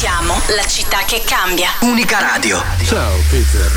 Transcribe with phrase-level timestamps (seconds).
[0.00, 1.70] Raccontiamo la città che cambia.
[1.80, 2.62] Unica radio.
[2.84, 3.68] Ciao, Peter.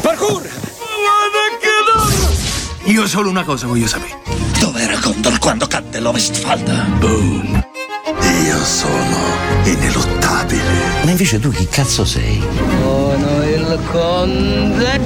[0.00, 0.50] Parkour!
[2.86, 4.18] Io solo una cosa voglio sapere.
[4.58, 6.72] Dov'era Gondor quando cadde l'Ovestfalda?
[6.98, 7.64] Boom.
[8.44, 9.16] Io sono
[9.62, 11.04] ineluttabile.
[11.04, 12.42] Ma invece tu chi cazzo sei?
[12.80, 15.00] Sono il conte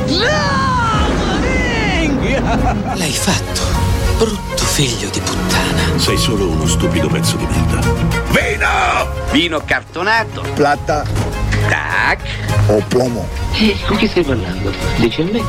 [2.95, 3.61] L'hai fatto,
[4.17, 5.99] brutto figlio di puttana.
[5.99, 7.81] Sei solo uno stupido pezzo di merda.
[8.29, 9.33] Vino!
[9.33, 10.43] Vino cartonato.
[10.53, 11.03] Plata
[11.67, 12.21] Tac.
[12.67, 13.27] o plomo?
[13.55, 14.71] E con chi stai parlando?
[14.99, 15.43] Dici a me?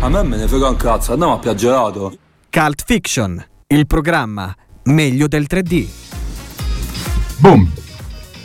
[0.00, 2.16] A me me ne frega un cazzo, andiamo a piaggerato.
[2.48, 5.86] Cult Fiction, il programma meglio del 3D.
[7.36, 7.70] Boom!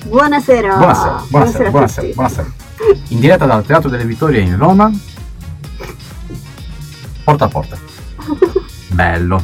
[0.03, 0.75] Buonasera.
[0.75, 2.13] Buonasera, buonasera, a buonasera, tutti.
[2.13, 2.65] buonasera.
[3.09, 4.91] In diretta dal Teatro delle Vittorie in Roma.
[7.23, 7.77] Porta a porta.
[8.89, 9.43] Bello.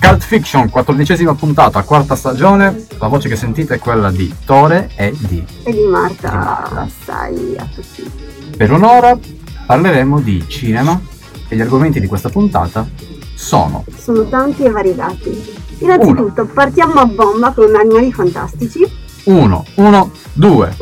[0.00, 2.86] Cult Fiction, quattordicesima puntata, quarta stagione.
[2.98, 5.44] La voce che sentite è quella di Tore e di.
[5.62, 6.88] E di Marta, Di Marta.
[7.04, 8.10] sai a tutti.
[8.56, 9.18] Per un'ora
[9.66, 11.00] parleremo di cinema
[11.48, 12.86] e gli argomenti di questa puntata
[13.34, 15.56] sono Sono tanti e variegati.
[15.78, 18.80] Innanzitutto partiamo a bomba con animali fantastici.
[19.24, 20.76] 1, 1, 2.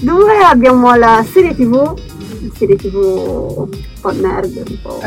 [0.00, 1.94] Dove abbiamo la serie tv,
[2.56, 3.68] serie tv un
[4.00, 4.98] po' nerd, un po'.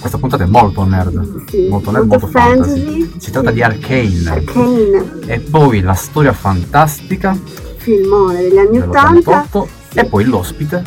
[0.00, 3.00] questa puntata è molto nerd, Sì, molto nerd, molto molto fantasy.
[3.00, 3.14] fantasy.
[3.18, 4.22] Si tratta di Arcane.
[4.28, 7.36] Arcane, E poi la storia fantastica
[7.76, 9.66] filmone degli anni dell'88 80.
[9.94, 10.82] e poi l'ospite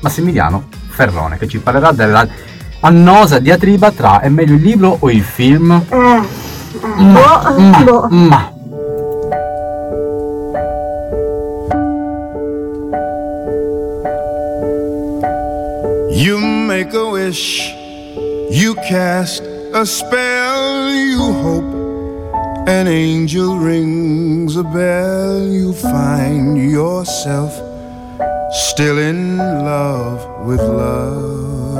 [0.00, 2.26] Massimiliano Ferrone che ci parlerà della
[2.80, 5.70] annosa diatriba tra è meglio il libro o il film.
[5.88, 8.08] Eh, eh, Ma, boh, ma, boh.
[8.10, 8.50] ma.
[17.26, 17.72] Wish,
[18.50, 19.42] you cast
[19.74, 21.72] a spell, you hope
[22.68, 27.52] an angel rings a bell, you find yourself
[28.68, 31.78] still in love with love.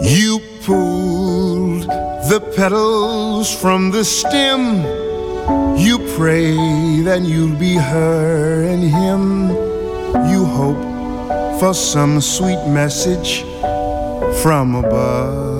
[0.00, 1.88] You pulled
[2.30, 4.62] the petals from the stem,
[5.76, 6.54] you pray
[7.02, 9.22] that you'll be her and him,
[10.30, 10.89] you hope
[11.60, 13.42] for some sweet message
[14.42, 15.50] from above.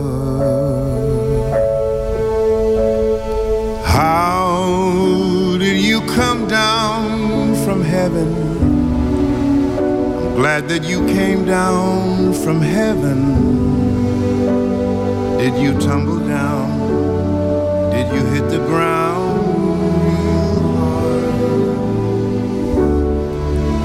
[3.85, 8.29] How did you come down from heaven?
[9.77, 13.19] I'm glad that you came down from heaven.
[15.37, 17.91] Did you tumble down?
[17.91, 19.11] Did you hit the ground?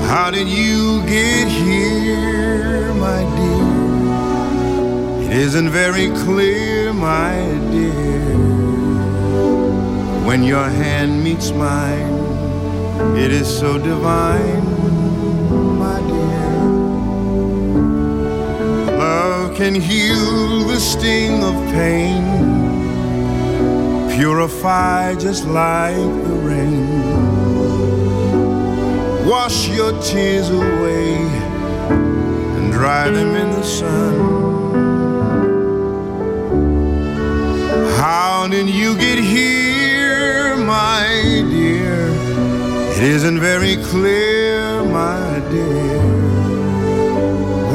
[0.07, 2.04] How did you get here,
[5.35, 7.35] isn't very clear, my
[7.71, 8.37] dear.
[10.25, 12.15] When your hand meets mine,
[13.17, 14.65] it is so divine,
[15.77, 16.49] my dear.
[18.97, 22.23] Love can heal the sting of pain,
[24.17, 25.95] purify just like
[26.27, 27.25] the rain
[29.25, 34.44] wash your tears away and dry them in the sun.
[38.05, 41.07] How did you get here, my
[41.49, 42.05] dear?
[42.91, 46.01] It isn't very clear, my dear.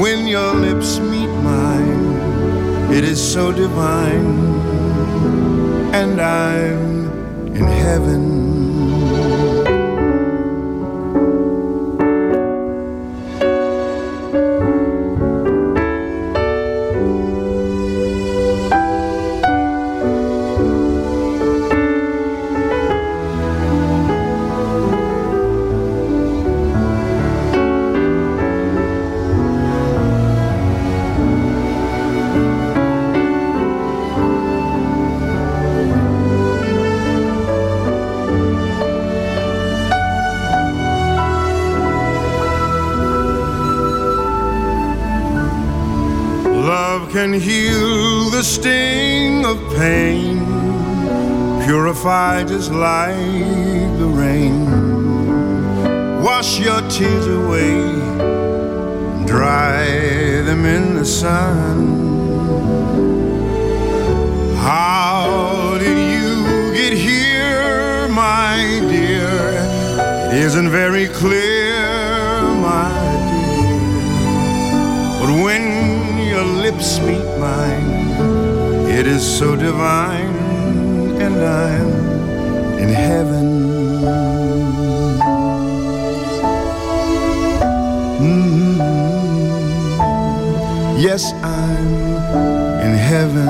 [0.01, 4.39] When your lips meet mine, it is so divine,
[5.93, 7.09] and I'm
[7.57, 8.30] in heaven.
[48.41, 50.39] The sting of pain,
[51.67, 53.15] purified just like
[53.99, 54.65] the rain.
[56.23, 57.83] Wash your tears away,
[59.27, 59.85] dry
[60.49, 61.77] them in the sun.
[64.57, 68.57] How did you get here, my
[68.89, 69.29] dear?
[70.33, 72.89] It isn't very clear, my
[73.33, 73.81] dear.
[75.21, 78.00] But when your lips meet mine,
[79.01, 80.37] it is so divine,
[81.25, 81.89] and I'm
[82.79, 83.47] in heaven.
[88.21, 88.77] Mm,
[91.01, 91.89] Yes, I'm
[92.87, 93.49] in heaven.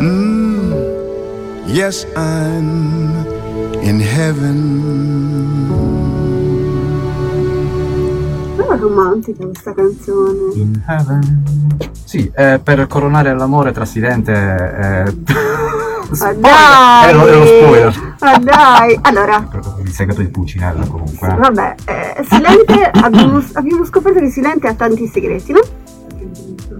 [0.00, 2.68] Mm, yes, I'm
[3.88, 5.07] in heaven.
[8.78, 10.52] Romantica questa canzone.
[10.54, 11.42] In heaven.
[12.04, 15.14] Sì, eh, per coronare l'amore tra Silente e...
[16.18, 17.10] Ma dai!
[17.10, 18.14] È lo, lo spoiler.
[18.20, 18.98] Ma dai!
[19.02, 19.48] Allora,
[19.82, 21.28] Il segreto di Pulcinella comunque.
[21.28, 25.60] vabbè, eh, Silente, abbiamo, abbiamo scoperto che Silente ha tanti segreti, no?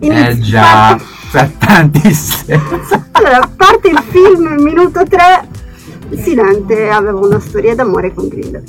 [0.01, 0.35] Eh Inizia-
[0.97, 0.99] già,
[1.31, 2.61] c'è tantissimi.
[3.13, 5.57] Allora, parte il film, minuto 3.
[6.23, 8.63] Silente aveva una storia d'amore con Grinder.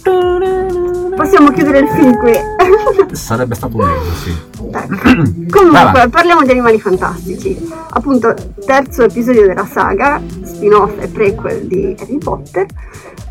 [1.16, 2.34] Possiamo chiudere il film qui.
[3.12, 4.36] Sarebbe stato meglio, sì.
[5.50, 7.58] Comunque, parliamo di animali fantastici.
[7.92, 8.34] Appunto,
[8.66, 12.66] terzo episodio della saga, spin-off e prequel di Harry Potter.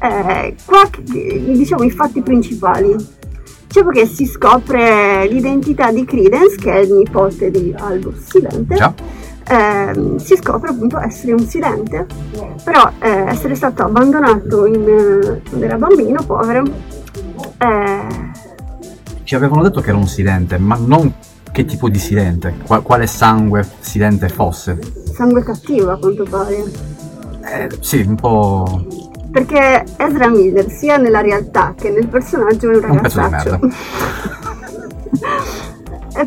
[0.00, 2.94] Eh, qua, diciamo, i fatti principali.
[3.66, 8.74] Diciamo che si scopre l'identità di Credence, che è il nipote di Albus Silente.
[8.74, 8.94] Già.
[9.50, 12.06] Ehm, si scopre appunto essere un silente,
[12.62, 16.64] però eh, essere stato abbandonato in, eh, quando era bambino, povero.
[17.58, 18.06] Eh,
[19.28, 21.12] Ci avevano detto che era un silente, ma non
[21.52, 24.78] che tipo di silente, qua- quale sangue silente fosse.
[25.12, 26.64] sangue cattivo a quanto pare.
[27.44, 28.86] Eh, sì, un po'...
[29.30, 33.58] Perché Ezra Miller, sia nella realtà che nel personaggio, è un Un pezzo di ragazzaccio.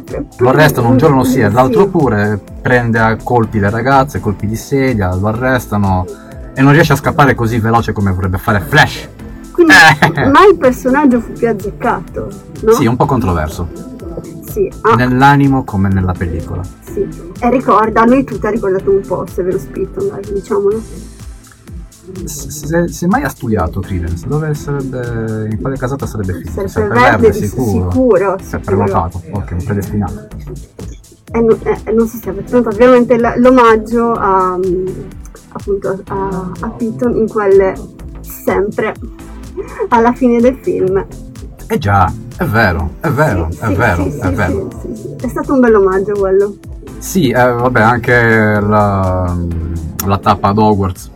[0.06, 4.46] Pr- Lo arrestano un giorno sì e l'altro pure, prende a colpi le ragazze, colpi
[4.46, 6.06] di sedia, lo arrestano
[6.54, 9.10] e non riesce a scappare così veloce come vorrebbe fare Flash.
[9.66, 10.30] Quindi Eh.
[10.30, 12.28] mai il personaggio fu più azzeccato,
[12.62, 12.72] no?
[12.74, 13.68] Sì, un po' controverso.
[14.50, 16.62] Sì, ah, Nell'animo come nella pellicola.
[16.82, 17.08] sì.
[17.40, 20.82] E ricorda, a noi tutti ha ricordato un po' Severo Spitton, diciamolo.
[22.26, 25.48] S- Se, se mai ha studiato Credence, dove sarebbe.
[25.50, 26.68] in quale casata sarebbe finito?
[26.68, 27.92] Sempre verde, sicuro,
[28.42, 28.76] Sempre sicuro.
[28.76, 30.28] votato, ok, un predestinato.
[31.34, 34.60] E non, eh, non se avete notato, ovviamente l'omaggio a,
[35.54, 37.74] appunto a, a Piton in quelle
[38.20, 38.94] sempre
[39.90, 41.06] alla fine del film.
[41.68, 44.70] Eh già, è vero, è vero, Sì, è sì, vero, sì, è sì, vero.
[44.82, 45.26] sì, sì, sì.
[45.26, 46.56] È stato un bel omaggio quello.
[47.00, 49.38] Sì, eh, vabbè, anche la,
[50.06, 51.10] la tappa ad Hogwarts.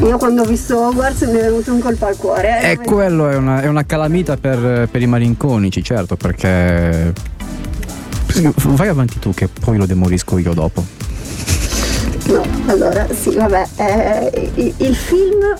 [0.00, 2.70] Io quando ho visto Hogwarts mi è venuto un colpo al cuore.
[2.72, 7.12] E quello è una, è una calamita per, per i malinconici, certo, perché.
[8.64, 10.84] Vai avanti tu, che poi lo demolisco io dopo.
[12.26, 15.56] No, allora, sì, vabbè, eh, il, il film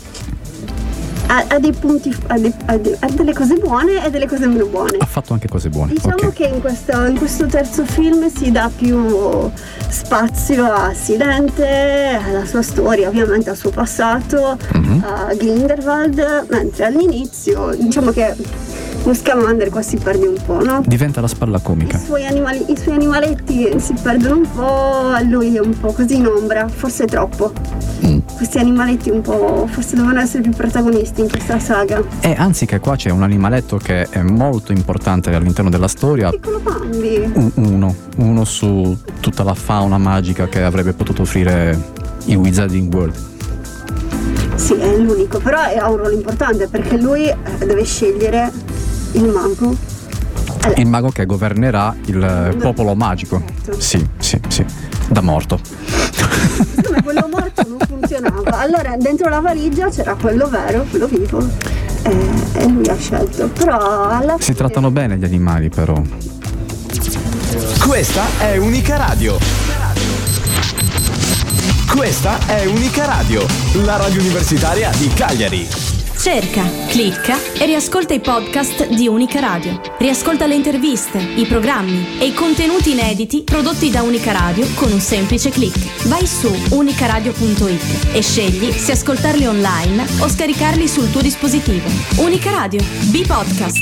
[1.28, 4.46] ha, ha dei punti, ha, dei- ha de- ha delle cose buone e delle cose
[4.46, 4.96] meno buone.
[4.98, 5.92] Ha fatto anche cose buone.
[5.92, 6.32] Diciamo ok.
[6.32, 9.50] che in questo, in questo terzo film si dà più
[9.88, 15.04] spazio a Silente, alla sua storia, ovviamente al suo passato, Mhm.
[15.06, 18.34] a Grindelwald, mentre all'inizio diciamo che
[19.02, 20.82] con Scamander qua si perde un po', no?
[20.84, 21.96] Diventa la spalla comica.
[21.96, 26.16] I suoi, animali- I suoi animaletti si perdono un po', lui è un po' così
[26.16, 27.52] in ombra, forse troppo.
[28.04, 28.17] Mm.
[28.38, 32.00] Questi animaletti un po' forse dovevano essere più protagonisti in questa saga.
[32.20, 36.30] E anzi che qua c'è un animaletto che è molto importante all'interno della storia.
[36.30, 37.28] Piccolo Bambi.
[37.34, 41.76] Un- uno, uno su tutta la fauna magica che avrebbe potuto offrire
[42.26, 43.14] il Wizarding World.
[44.54, 48.52] Sì, è l'unico, però ha un ruolo importante perché lui eh, deve scegliere
[49.12, 49.74] il mago.
[50.76, 53.42] Il mago che governerà il popolo magico.
[53.78, 54.64] Sì, sì, sì.
[55.08, 55.58] Da morto.
[56.84, 58.58] Come quello morto non funzionava.
[58.58, 61.46] Allora dentro la valigia c'era quello vero, quello vivo.
[62.02, 62.16] E,
[62.54, 63.48] e lui ha scelto.
[63.48, 66.00] Però alla Si trattano bene gli animali, però.
[67.86, 69.36] Questa è Unica Radio.
[71.90, 73.44] Questa è Unica Radio,
[73.84, 75.87] la radio universitaria di Cagliari.
[76.18, 79.80] Cerca, clicca e riascolta i podcast di Unica Radio.
[79.98, 84.98] Riascolta le interviste, i programmi e i contenuti inediti prodotti da Unica Radio con un
[84.98, 86.08] semplice clic.
[86.08, 91.88] Vai su unicaradio.it e scegli se ascoltarli online o scaricarli sul tuo dispositivo.
[92.16, 93.78] Unica Radio, B-Podcast.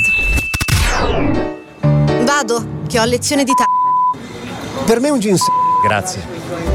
[2.22, 4.84] Vado, che ho lezione di tango.
[4.84, 5.56] Per me un ginseng.
[5.82, 6.22] Grazie.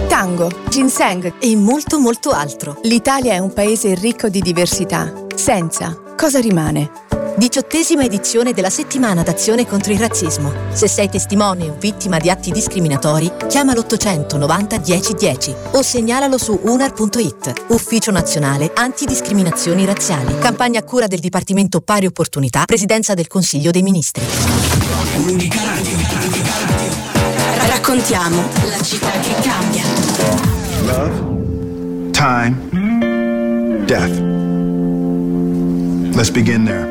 [0.07, 2.79] Tango, ginseng e molto molto altro.
[2.81, 5.29] L'Italia è un paese ricco di diversità.
[5.41, 6.91] Senza, cosa rimane?
[7.35, 10.53] Diciottesima edizione della settimana d'azione contro il razzismo.
[10.71, 16.37] Se sei testimone o vittima di atti discriminatori, chiama l'800 90 10 10 o segnalalo
[16.37, 20.37] su unar.it, Ufficio Nazionale Antidiscriminazioni Razziali.
[20.37, 24.23] Campagna a cura del Dipartimento Pari Opportunità, Presidenza del Consiglio dei Ministri.
[27.65, 29.83] Raccontiamo la città che cambia.
[30.85, 34.50] Love, time, death.
[36.13, 36.85] Let's begin there.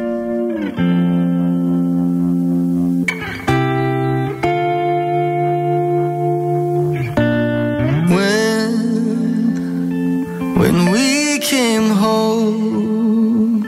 [10.58, 13.60] When, we came home,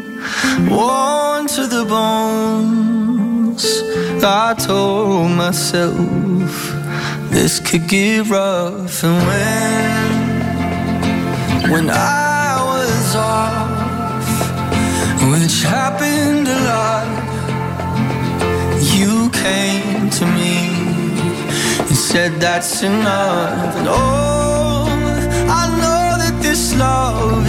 [0.68, 3.64] worn to the bones,
[4.25, 6.73] I told myself
[7.30, 9.04] this could get rough.
[9.04, 10.11] And when,
[11.71, 13.62] when I was off,
[15.31, 17.07] which happened a lot,
[18.97, 20.57] you came to me
[21.79, 23.76] and said that's enough.
[23.76, 24.87] And oh,
[25.61, 27.47] I know that this love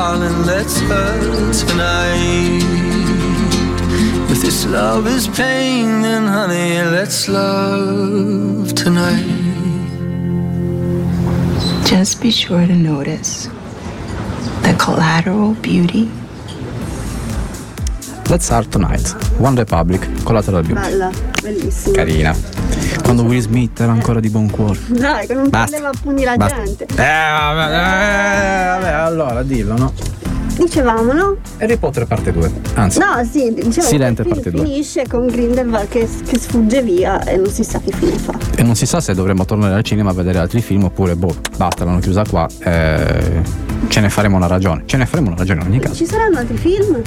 [0.00, 2.62] darling, let's hurt tonight.
[4.32, 9.28] If this love is pain, then honey, let's love tonight.
[11.84, 13.48] Just be sure to notice
[14.64, 16.08] the collateral beauty.
[18.30, 19.06] Let's Start Tonight,
[19.38, 20.80] One Republic, Collateral Beauty.
[20.80, 21.94] Bella, bellissima.
[21.96, 22.32] Carina.
[23.10, 24.78] Quando Will Smith era ancora di buon cuore.
[24.86, 25.66] Dai, che non Basta.
[25.66, 26.62] prendeva a pugni la Basta.
[26.62, 26.84] gente.
[26.84, 29.92] Eh, vabbè, eh, vabbè, allora dillo, no?
[30.56, 31.36] Dicevamo, no?
[31.58, 32.52] Harry Potter parte 2.
[32.74, 34.64] Anzi, No, sì, dicevamo Silente che il film parte due.
[34.64, 38.34] finisce con Grindelwald che, che sfugge via e non si sa che fine fa.
[38.54, 41.34] e non si sa se dovremmo tornare al cinema a vedere altri film oppure, boh,
[41.56, 42.46] basta, l'hanno chiusa qua.
[42.62, 43.42] eh,
[43.88, 44.82] ce ne faremo una ragione.
[44.86, 45.94] Ce ne faremo una ragione in ogni caso.
[45.96, 47.02] Ci saranno altri film?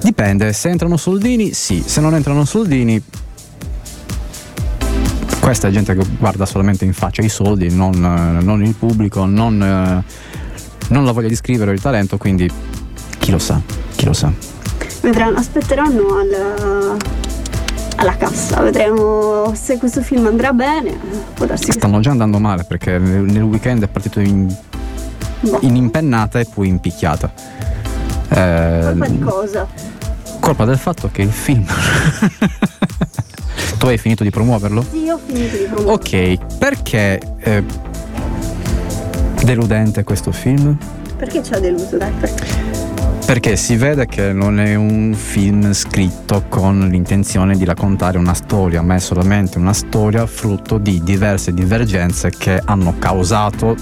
[0.00, 1.82] Dipende, se entrano soldini, sì.
[1.84, 3.02] Se non entrano soldini.
[5.44, 9.26] Questa è gente che guarda solamente in faccia i soldi, non, eh, non il pubblico,
[9.26, 10.02] non, eh,
[10.88, 12.50] non la voglia di scrivere o il talento, quindi
[13.18, 13.60] chi lo sa,
[13.94, 14.32] chi lo sa.
[15.02, 16.96] Vedranno, aspetteranno al-
[17.96, 20.96] alla cassa, vedremo se questo film andrà bene.
[21.34, 24.46] Può darsi Stanno già andando male perché nel, nel weekend è partito in,
[25.40, 25.58] Boh.
[25.60, 27.30] in impennata e poi in picchiata.
[28.30, 29.66] Eh, colpa di cosa?
[30.40, 31.66] colpa del fatto che il film.
[33.76, 34.84] tu hai finito di promuoverlo?
[34.90, 35.92] Sì, ho finito di promuovere.
[35.92, 37.64] Ok, perché eh,
[39.44, 40.74] Deludente questo film
[41.18, 41.98] Perché ci ha deluso?
[41.98, 42.92] Dai, perché?
[43.26, 48.82] perché si vede che non è un film scritto con l'intenzione di raccontare una storia,
[48.82, 53.76] ma è solamente una storia frutto di diverse divergenze che hanno causato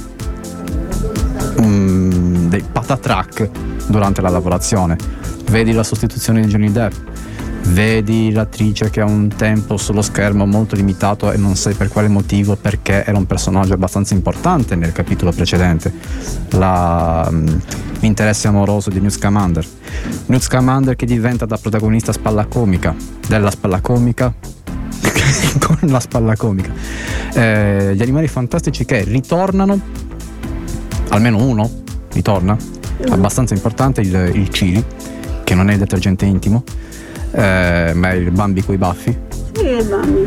[1.61, 3.51] mm, dei patatrack
[3.89, 4.97] durante la lavorazione.
[5.51, 6.95] Vedi la sostituzione di Johnny Depp,
[7.65, 12.09] vedi l'attrice che ha un tempo sullo schermo molto limitato e non sai per quale
[12.09, 15.93] motivo, perché era un personaggio abbastanza importante nel capitolo precedente.
[16.51, 17.47] La, mm,
[18.01, 19.67] l'interesse amoroso di Newt Scamander.
[20.27, 22.95] Newt Scamander che diventa da protagonista spalla comica,
[23.27, 24.35] della spalla comica
[25.61, 26.73] con la spalla comica.
[27.35, 29.81] Eh, gli animali fantastici che ritornano,
[31.09, 31.71] almeno uno
[32.13, 32.57] ritorna,
[33.09, 34.85] abbastanza importante, il, il Chili,
[35.45, 36.65] che non è il detergente intimo,
[37.33, 39.17] eh, il Bambi coi baffi.
[39.53, 40.27] Sì, Bambi.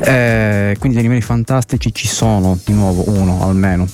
[0.00, 3.86] Eh, quindi gli animali fantastici ci sono di nuovo uno almeno.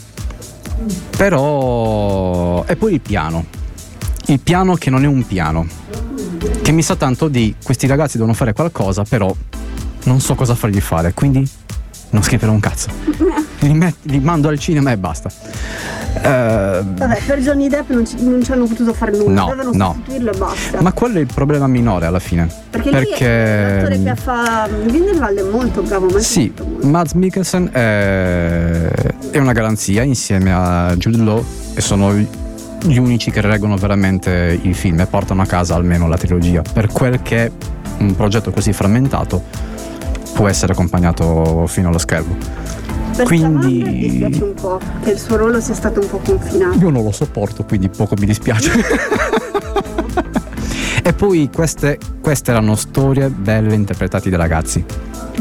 [1.17, 2.65] Però.
[2.67, 3.45] E poi il piano.
[4.27, 5.67] Il piano che non è un piano.
[6.63, 9.35] Che mi sa tanto di questi ragazzi devono fare qualcosa, però
[10.05, 11.49] non so cosa fargli fare, quindi
[12.11, 12.89] non scrivere un cazzo.
[13.61, 15.31] Li, met- li mando al cinema e basta.
[16.23, 19.71] Eh, Vabbè, per Johnny Depp non ci, non ci hanno potuto fare nulla, No, dovevano
[19.77, 19.93] no.
[19.97, 20.81] sostituirlo e basta.
[20.81, 22.49] ma quello è il problema minore alla fine.
[22.71, 26.53] perché, lui è l'attore che fa Grindelwald è molto bravo, ma Sì,
[26.83, 28.89] Mads Mikkelsen è,
[29.31, 34.75] è una garanzia insieme a Jude Law e sono gli unici che reggono veramente il
[34.75, 36.63] film e portano a casa almeno la trilogia.
[36.73, 37.51] Per quel che
[37.99, 39.43] un progetto così frammentato
[40.35, 42.37] può essere accompagnato fino allo schermo.
[43.25, 46.79] Quindi- mi dispiace un po' che il suo ruolo sia stato un po' confinato.
[46.79, 48.73] Io non lo sopporto, quindi poco mi dispiace.
[51.03, 54.85] e poi queste, queste erano storie belle interpretate dai ragazzi.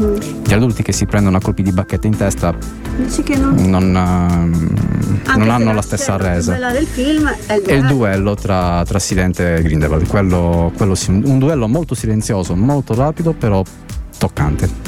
[0.00, 0.16] Mm.
[0.44, 2.54] Gli adulti che si prendono a colpi di bacchetta in testa
[2.98, 6.52] Dici che non, non, anche non hanno la stessa resa.
[6.52, 8.34] bella del film è il È il duello.
[8.34, 13.62] tra, tra Silente e Grindelwald, quello, quello un duello molto silenzioso, molto rapido, però
[14.18, 14.87] toccante.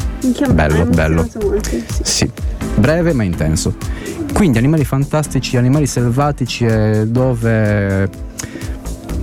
[0.51, 1.23] Bello, bello.
[1.23, 1.85] molto, sì.
[2.03, 2.31] Sì,
[2.77, 3.75] breve ma intenso.
[4.33, 8.09] Quindi animali fantastici, animali selvatici e dove...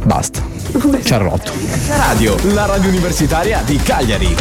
[0.04, 0.42] Basta,
[1.04, 1.52] ci ha rotto.
[1.88, 4.36] Radio, la radio universitaria di Cagliari.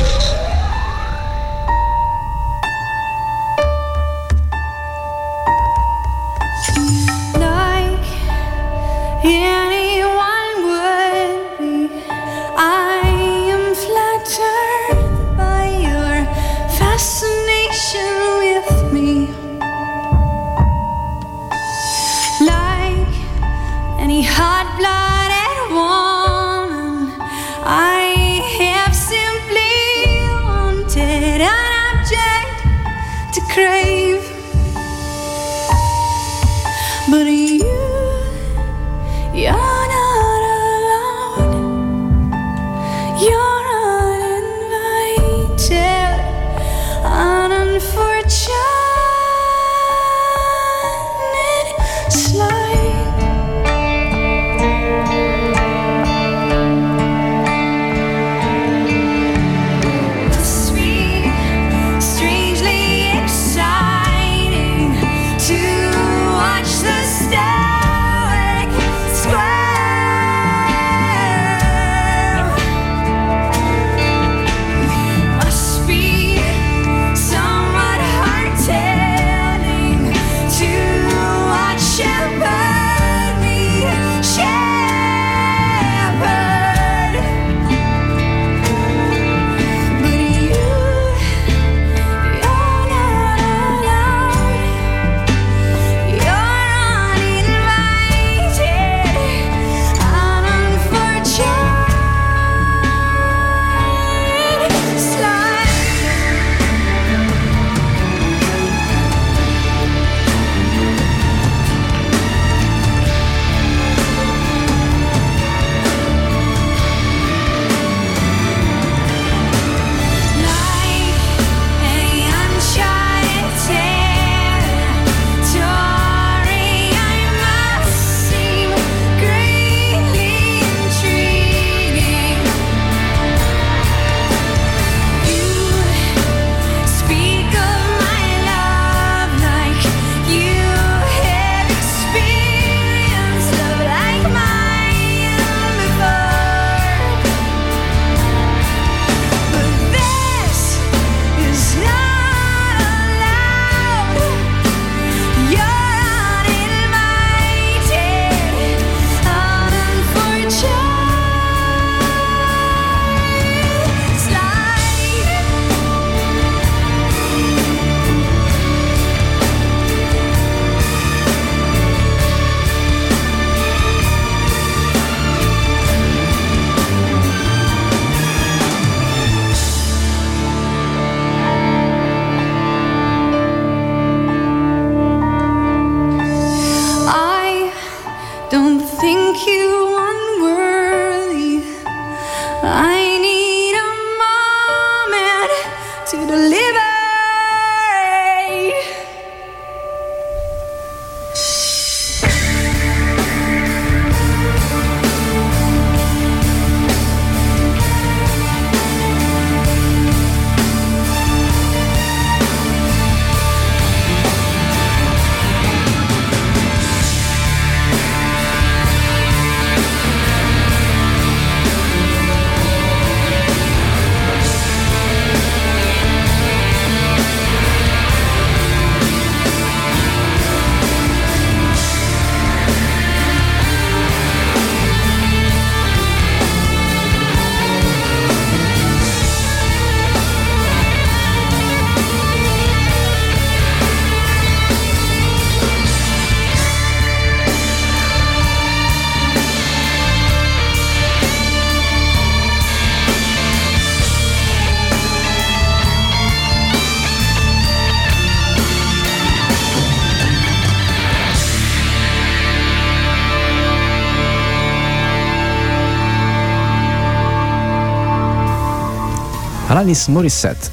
[269.77, 270.71] Alanis Morissette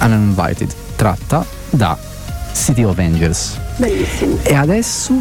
[0.00, 1.96] Uninvited tratta da
[2.52, 4.36] City of Angels Bellissimo.
[4.42, 5.12] e adesso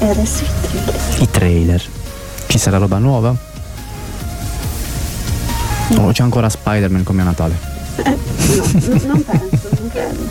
[0.00, 1.22] E adesso il trailer.
[1.22, 1.82] i trailer
[2.48, 3.34] ci sarà roba nuova?
[5.96, 7.58] o c'è ancora Spider-Man come a Natale?
[7.96, 8.64] Eh, no,
[9.06, 10.28] non penso, non credo.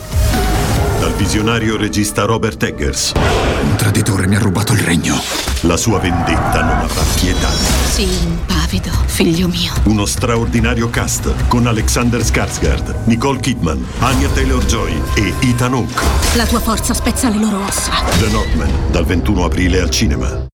[1.00, 3.12] Dal visionario regista Robert Eggers.
[3.16, 5.18] Un traditore mi ha rubato il regno.
[5.62, 7.48] La sua vendetta non avrà pietà.
[7.90, 8.38] Sii
[8.70, 9.72] impavido, figlio mio.
[9.84, 16.02] Uno straordinario cast con Alexander Skarsgård, Nicole Kidman, Anya Taylor-Joy e Ethan Hawke.
[16.34, 17.90] La tua forza spezza le loro ossa.
[18.18, 20.46] The Northman, dal 21 aprile al cinema.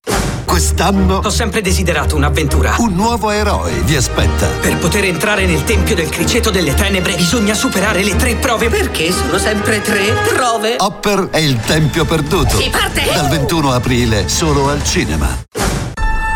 [0.45, 2.75] Quest'anno Ho sempre desiderato un'avventura.
[2.79, 4.47] un nuovo eroe vi aspetta.
[4.47, 8.69] Per poter entrare nel tempio del criceto delle tenebre bisogna superare le tre prove.
[8.69, 10.75] Perché sono sempre tre prove?
[10.79, 12.57] Hopper è il tempio perduto.
[12.59, 13.03] Si parte!
[13.13, 15.27] Dal 21 aprile solo al cinema.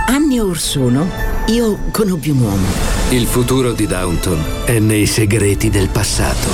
[0.08, 1.08] Anni or sono,
[1.48, 2.66] io conobbi un uomo.
[3.10, 6.50] Il futuro di Downton è nei segreti del passato.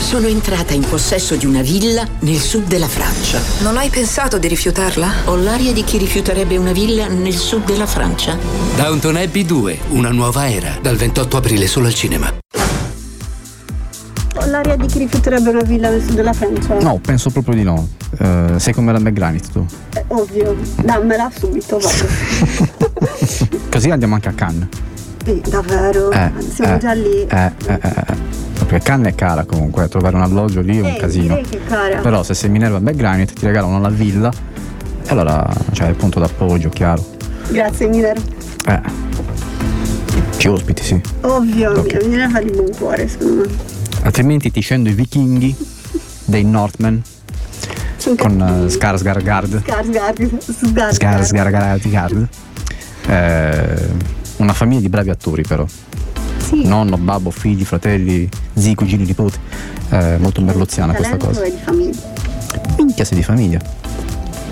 [0.00, 3.40] Sono entrata in possesso di una villa nel sud della Francia.
[3.62, 5.10] Non hai pensato di rifiutarla?
[5.24, 8.38] Ho l'aria di chi rifiuterebbe una villa nel sud della Francia.
[8.76, 12.32] Downton Abbey 2, una nuova era, dal 28 aprile solo al cinema.
[14.36, 16.78] Ho l'aria di chi rifiuterebbe una villa nel sud della Francia.
[16.78, 17.88] No, penso proprio di no.
[18.18, 19.66] Eh, sei come la McGranit tu.
[19.94, 22.76] Eh, ovvio, dammela subito, vado.
[23.70, 24.66] Così andiamo anche a Cannes.
[25.24, 26.10] Sì, davvero.
[26.10, 27.26] Eh, Siamo eh, già lì.
[27.28, 28.36] Eh, eh, eh, eh.
[28.58, 31.38] Perché Cannes è cara comunque, eh, trovare un alloggio lì è un Eh, casino.
[32.02, 36.68] Però se sei Minerva McGranit ti regalano la villa e allora c'è il punto d'appoggio,
[36.68, 37.04] chiaro.
[37.50, 38.16] Grazie Miller.
[38.66, 38.80] Eh.
[40.36, 41.00] Ci ospiti, sì.
[41.22, 42.04] Ovvio, Ok.
[42.06, 43.48] Miller fa di buon cuore, secondo me.
[44.02, 45.54] Altrimenti ti scendo i vichinghi
[46.24, 47.02] dei Northmen
[48.16, 49.62] con uh, Skarsgård.
[49.62, 50.38] Skarsgård.
[50.92, 51.24] Skarsgård.
[51.24, 52.28] Skarsgård.
[53.08, 53.88] Eh,
[54.36, 55.66] una famiglia di bravi attori però.
[56.38, 56.64] Sì.
[56.66, 59.38] Nonno, babbo, figli, fratelli, zii, cugini, nipoti.
[59.90, 61.42] Eh, molto merloziana questa cosa.
[61.42, 61.98] è di famiglia.
[62.76, 63.60] Minchia sei di famiglia.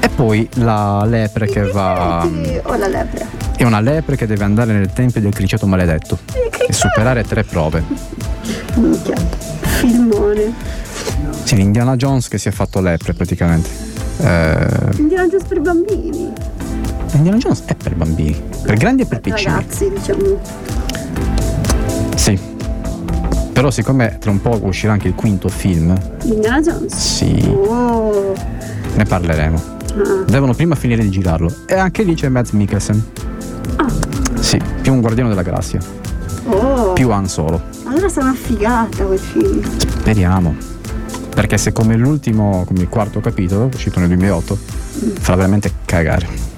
[0.00, 2.26] E poi la lepre che va.
[2.62, 3.26] Ho la lepre.
[3.56, 6.18] È una lepre che deve andare nel tempio del criceto maledetto
[6.68, 7.82] e superare tre prove.
[8.74, 9.16] Minchia.
[9.60, 10.52] Filmone.
[11.44, 13.68] Sì, l'Indiana Jones che si è fatto lepre praticamente.
[14.18, 14.66] Eh,
[14.98, 16.32] Indiana Jones per bambini.
[17.16, 19.52] Indiana Jones è per bambini, per grandi e per piccini.
[19.52, 20.40] Ragazzi, diciamo.
[22.14, 22.38] Sì.
[23.52, 26.94] Però siccome tra un po' uscirà anche il quinto film, Indiana Jones.
[26.94, 28.34] sì, Oh.
[28.94, 29.62] ne parleremo.
[29.96, 30.24] Ah.
[30.26, 31.50] Devono prima finire di girarlo.
[31.66, 33.04] E anche lì c'è Mads Mikkelsen.
[34.40, 35.80] Sì, più un guardiano della galassia,
[36.48, 36.92] Oh.
[36.92, 37.62] più Han Solo.
[37.86, 39.62] Allora sarà figata quel film.
[39.78, 40.54] Speriamo.
[41.34, 44.58] Perché se come l'ultimo, come il quarto capitolo, uscito nel 2008,
[45.18, 46.54] farà veramente cagare.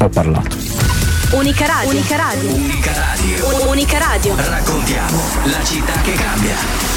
[0.00, 0.56] Ho parlato.
[1.32, 1.90] Unica radio.
[1.90, 2.54] Unica radio.
[2.54, 3.68] Unica radio.
[3.68, 4.34] Unica radio.
[4.36, 6.87] Raccontiamo la città che cambia.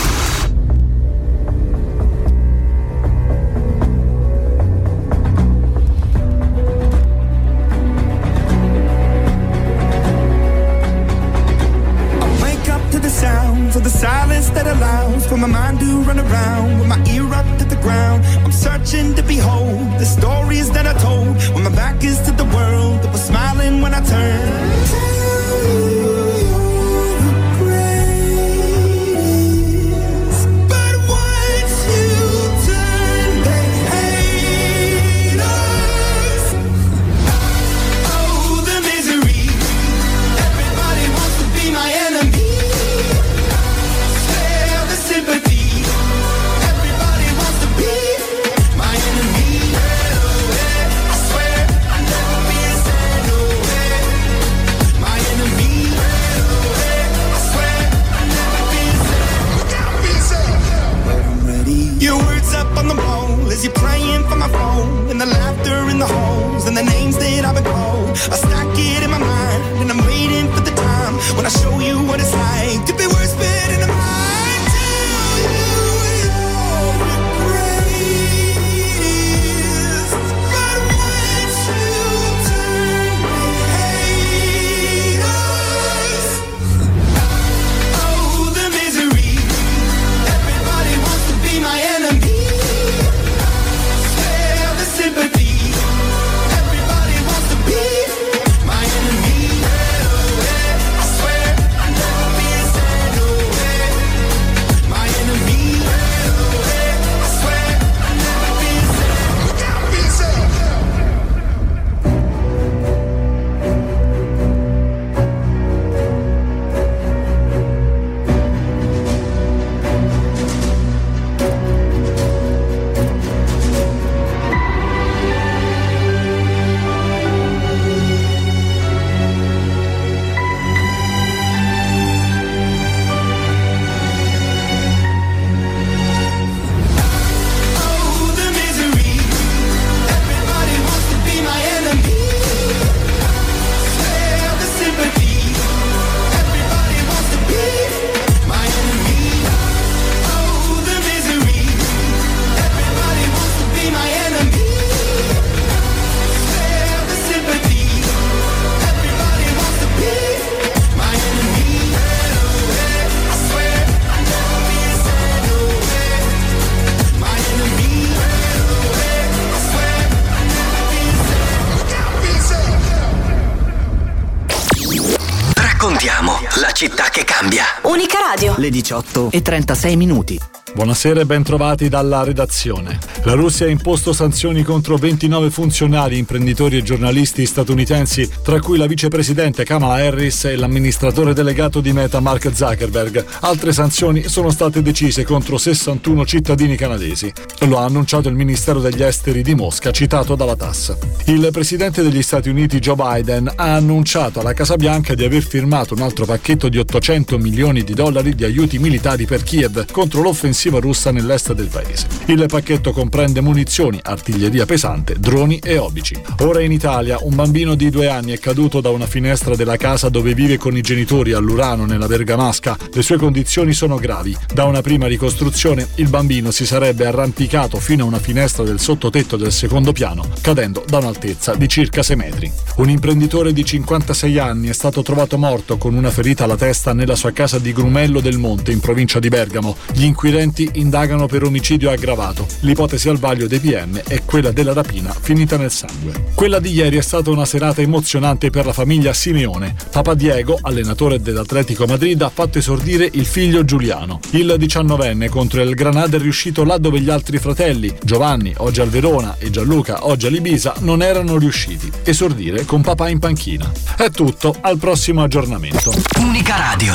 [178.82, 180.40] 18 e 36 minuti.
[180.74, 182.98] Buonasera e ben trovati dalla redazione.
[183.24, 188.88] La Russia ha imposto sanzioni contro 29 funzionari, imprenditori e giornalisti statunitensi, tra cui la
[188.88, 193.24] vicepresidente Kamala Harris e l'amministratore delegato di Meta Mark Zuckerberg.
[193.42, 197.32] Altre sanzioni sono state decise contro 61 cittadini canadesi.
[197.68, 200.98] Lo ha annunciato il Ministero degli Esteri di Mosca, citato dalla TASS.
[201.26, 205.94] Il presidente degli Stati Uniti Joe Biden ha annunciato alla Casa Bianca di aver firmato
[205.94, 210.80] un altro pacchetto di 800 milioni di dollari di aiuti militari per Kiev contro l'offensiva
[210.80, 212.08] russa nell'est del paese.
[212.26, 213.10] Il pacchetto comprende
[213.42, 216.16] munizioni, artiglieria pesante, droni e obici.
[216.40, 220.10] Ora in Italia un bambino di due anni è caduto da una finestra della casa
[220.10, 222.78] dove vive con i genitori all'Urano nella Bergamasca.
[222.92, 224.36] Le sue condizioni sono gravi.
[224.54, 229.36] Da una prima ricostruzione il bambino si sarebbe arrampicato fino a una finestra del sottotetto
[229.36, 232.52] del secondo piano, cadendo da un'altezza di circa 6 metri.
[232.78, 237.16] Un imprenditore di 56 anni è stato trovato morto con una ferita alla testa nella
[237.16, 239.76] sua casa di Grumello del Monte in provincia di Bergamo.
[239.94, 242.48] Gli inquirenti indagano per omicidio aggravato.
[242.62, 246.30] L'ipotesi al vaglio dei PM è quella della rapina finita nel sangue.
[246.34, 249.76] Quella di ieri è stata una serata emozionante per la famiglia Simeone.
[249.92, 254.20] Papa Diego, allenatore dell'Atletico Madrid, ha fatto esordire il figlio Giuliano.
[254.32, 258.90] Il diciannovenne contro il Granada è riuscito là dove gli altri fratelli, Giovanni, oggi al
[258.90, 261.90] Verona, e Gianluca, oggi all'Ibisa, non erano riusciti.
[262.04, 263.72] Esordire con papà in panchina.
[263.96, 265.94] È tutto, al prossimo aggiornamento.
[266.20, 266.94] Unica Radio.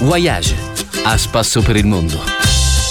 [0.00, 0.54] Voyage.
[1.04, 2.49] A spasso per il mondo.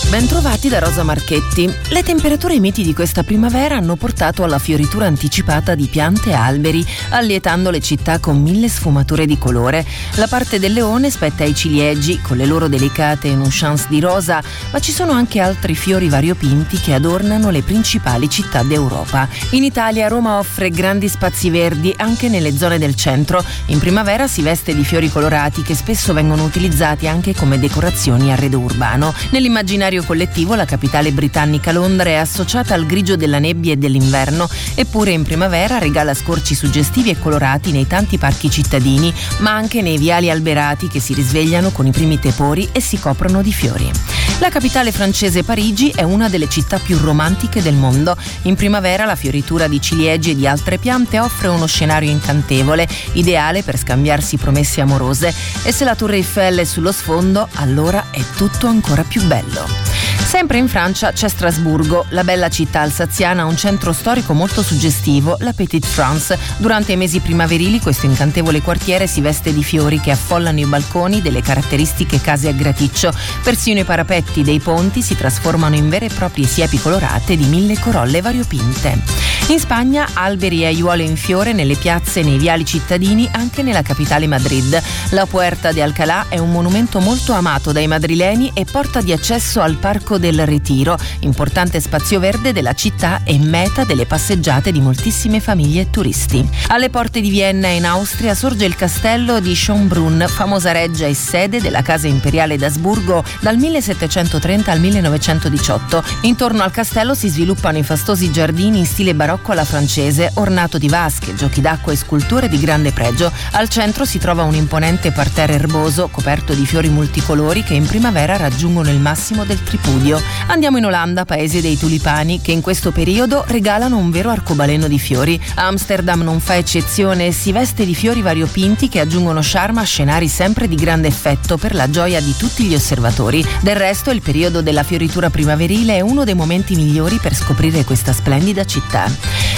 [0.10, 1.72] Bentrovati da Rosa Marchetti.
[1.90, 6.84] Le temperature miti di questa primavera hanno portato alla fioritura anticipata di piante e alberi,
[7.10, 9.86] allietando le città con mille sfumature di colore.
[10.16, 14.42] La parte del leone spetta ai ciliegi, con le loro delicate nuisance di rosa,
[14.72, 19.28] ma ci sono anche altri fiori variopinti che adornano le principali città d'Europa.
[19.52, 23.46] In Italia Roma offre grandi spazi verdi anche nelle zone del centro.
[23.68, 28.58] In primavera si veste di fiori colorati che spesso vengono utilizzati anche come decorazioni arredo
[28.58, 29.14] urbano.
[29.30, 35.12] Nell'immaginario collettivo la capitale britannica Londra è associata al grigio della nebbia e dell'inverno, eppure
[35.12, 40.30] in primavera regala scorci suggestivi e colorati nei tanti parchi cittadini, ma anche nei viali
[40.30, 43.92] alberati che si risvegliano con i primi tepori e si coprono di fiori.
[44.40, 48.16] La capitale francese Parigi è una delle città più romantiche del mondo.
[48.44, 53.64] In primavera la fioritura di ciliegi e di altre piante offre uno scenario incantevole, ideale
[53.64, 55.34] per scambiarsi promesse amorose
[55.64, 59.89] e se la Tour Eiffel è sullo sfondo, allora è tutto ancora più bello.
[60.30, 65.38] Sempre in Francia c'è Strasburgo, la bella città alsaziana ha un centro storico molto suggestivo,
[65.40, 66.38] la Petite France.
[66.58, 71.22] Durante i mesi primaverili questo incantevole quartiere si veste di fiori che affollano i balconi
[71.22, 73.12] delle caratteristiche case a graticcio.
[73.44, 77.80] Persino i parapetti dei ponti si trasformano in vere e proprie siepi colorate di mille
[77.80, 79.02] corolle variopinte.
[79.48, 83.82] In Spagna alberi e aiuole in fiore nelle piazze e nei viali cittadini anche nella
[83.82, 84.80] capitale Madrid.
[85.10, 89.60] La Puerta de Alcalá è un monumento molto amato dai madrileni e porta di accesso
[89.62, 95.40] al Parco del Ritiro, importante spazio verde della città e meta delle passeggiate di moltissime
[95.40, 96.48] famiglie e turisti.
[96.68, 101.62] Alle porte di Vienna in Austria sorge il castello di Schönbrunn, famosa reggia e sede
[101.62, 106.04] della casa imperiale d'Asburgo dal 1730 al 1918.
[106.22, 110.90] Intorno al castello si sviluppano i fastosi giardini in stile barocco alla francese, ornato di
[110.90, 113.32] vasche, giochi d'acqua e sculture di grande pregio.
[113.52, 118.38] Al centro si trova un imponente parterre erboso coperto di fiori multicolori che in primavera
[118.38, 120.20] raggiungono il massimo del tripudio.
[120.48, 124.98] Andiamo in Olanda, paese dei tulipani, che in questo periodo regalano un vero arcobaleno di
[124.98, 125.40] fiori.
[125.56, 130.28] Amsterdam non fa eccezione e si veste di fiori variopinti che aggiungono charme a scenari
[130.28, 133.46] sempre di grande effetto per la gioia di tutti gli osservatori.
[133.62, 138.12] Del resto, il periodo della fioritura primaverile è uno dei momenti migliori per scoprire questa
[138.12, 139.06] splendida città.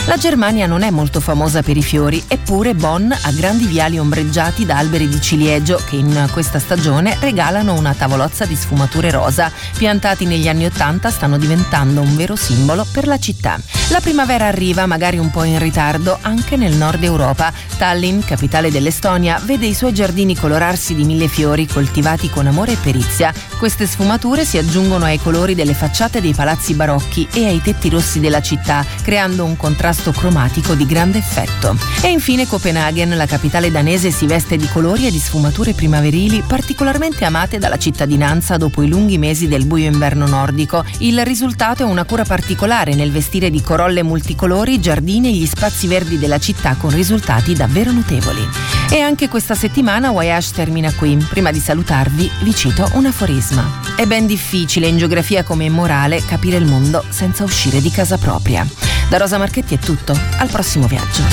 [0.08, 4.66] La Germania non è molto famosa per i fiori, eppure Bonn ha grandi viali ombreggiati
[4.66, 9.52] da alberi di ciliegio che in questa stagione regalano una tavolozza di sfumature rosa,
[10.02, 13.60] piantati negli anni Ottanta stanno diventando un vero simbolo per la città.
[13.90, 17.54] La primavera arriva, magari un po' in ritardo, anche nel nord Europa.
[17.78, 22.78] Tallinn, capitale dell'Estonia, vede i suoi giardini colorarsi di mille fiori coltivati con amore e
[22.78, 23.32] perizia.
[23.60, 28.20] Queste sfumature si aggiungono ai colori delle facciate dei palazzi barocchi e ai tetti rossi
[28.20, 31.78] della città, creando un contrasto cromatico di grande effetto.
[32.02, 37.24] E infine Copenaghen, la capitale danese, si veste di colori e di sfumature primaverili particolarmente
[37.24, 40.84] amate dalla cittadinanza dopo i lunghi mesi del buio inverno nordico.
[41.00, 45.46] Il risultato è una cura particolare nel vestire di corolle multicolori i giardini e gli
[45.46, 48.48] spazi verdi della città con risultati davvero notevoli.
[48.90, 51.16] E anche questa settimana Voyage termina qui.
[51.30, 53.80] Prima di salutarvi vi cito un aforisma.
[53.96, 58.18] È ben difficile in geografia come in morale capire il mondo senza uscire di casa
[58.18, 58.68] propria.
[59.10, 61.24] Da Rosa Marchetti è tutto, al prossimo viaggio.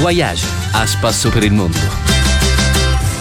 [0.00, 2.21] Voyage, a spasso per il mondo.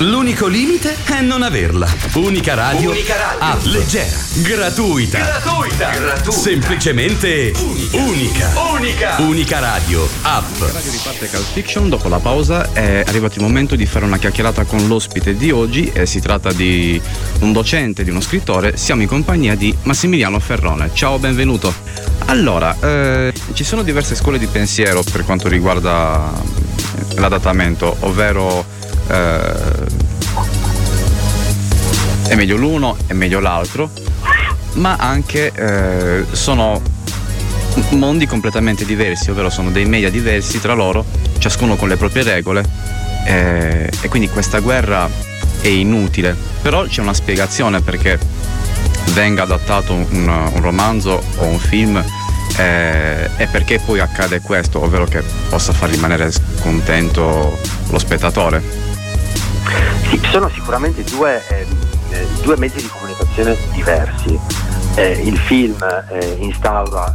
[0.02, 1.88] L'unico limite è non averla.
[2.16, 2.90] Unica radio.
[2.90, 3.40] Unica radio.
[3.40, 3.64] App.
[3.66, 4.18] Leggera.
[4.38, 5.20] Gratuita.
[5.20, 5.90] Gratuita.
[5.92, 6.32] Gratuita.
[6.32, 7.54] Semplicemente
[7.92, 8.52] unica.
[8.74, 9.20] Unica.
[9.20, 10.10] Unica radio.
[10.24, 10.60] App.
[10.60, 11.88] Radio riparte Cult Fiction.
[11.88, 15.92] Dopo la pausa è arrivato il momento di fare una chiacchierata con l'ospite di oggi.
[15.94, 17.00] E si tratta di
[17.42, 18.78] un docente, di uno scrittore.
[18.78, 20.90] Siamo in compagnia di Massimiliano Ferrone.
[20.96, 21.72] Ciao, benvenuto.
[22.26, 26.32] Allora, eh, ci sono diverse scuole di pensiero per quanto riguarda
[27.18, 30.10] l'adattamento, ovvero eh,
[32.28, 33.90] è meglio l'uno, è meglio l'altro,
[34.74, 36.82] ma anche eh, sono
[37.90, 41.06] mondi completamente diversi, ovvero sono dei media diversi tra loro,
[41.38, 42.64] ciascuno con le proprie regole
[43.26, 45.10] eh, e quindi questa guerra
[45.62, 48.18] è inutile, però c'è una spiegazione perché
[49.14, 52.04] venga adattato un, un romanzo o un film
[52.58, 57.58] eh, e perché poi accade questo, ovvero che possa far rimanere scontento
[57.90, 58.90] lo spettatore.
[60.10, 64.40] Sì, sono sicuramente due, eh, due mezzi di comunicazione diversi.
[64.96, 65.78] Eh, il film
[66.10, 67.14] eh, instaura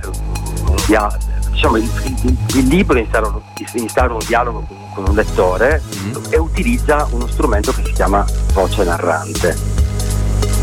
[0.68, 1.14] un dia-
[1.50, 1.90] diciamo, il,
[2.22, 3.40] il, il, libro instaura un,
[3.74, 6.24] instaura un dialogo con, con, un lettore mm-hmm.
[6.30, 9.74] e utilizza uno strumento che si chiama voce narrante.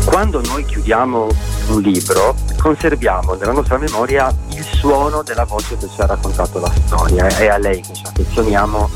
[0.04, 1.28] Quando noi chiudiamo
[1.68, 6.70] un libro, conserviamo nella nostra memoria il suono della voce che ci ha raccontato la
[6.84, 8.90] storia, è a lei che ci affezioniamo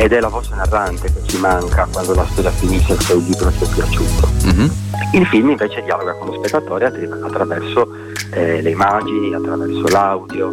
[0.00, 3.52] ed è la voce narrante che ci manca quando la storia finisce se il libro
[3.52, 4.28] ci è piaciuto.
[4.46, 4.68] Mm-hmm.
[5.12, 7.86] Il film invece dialoga con lo spettatore attraverso
[8.30, 10.50] eh, le immagini, attraverso l'audio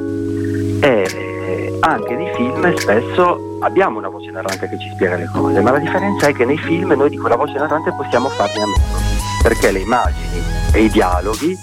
[0.82, 5.62] e eh, anche nei film spesso abbiamo una voce narrante che ci spiega le cose,
[5.62, 8.66] ma la differenza è che nei film noi di quella voce narrante possiamo farne a
[8.66, 10.44] meno perché le immagini
[10.74, 11.58] e i dialoghi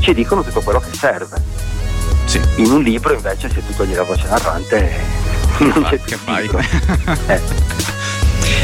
[0.00, 1.36] ci dicono tutto quello che serve.
[2.24, 2.40] Sì.
[2.56, 5.25] In un libro invece se tu togli la voce narrante
[5.58, 6.48] non c'è più fai.
[7.26, 7.40] eh.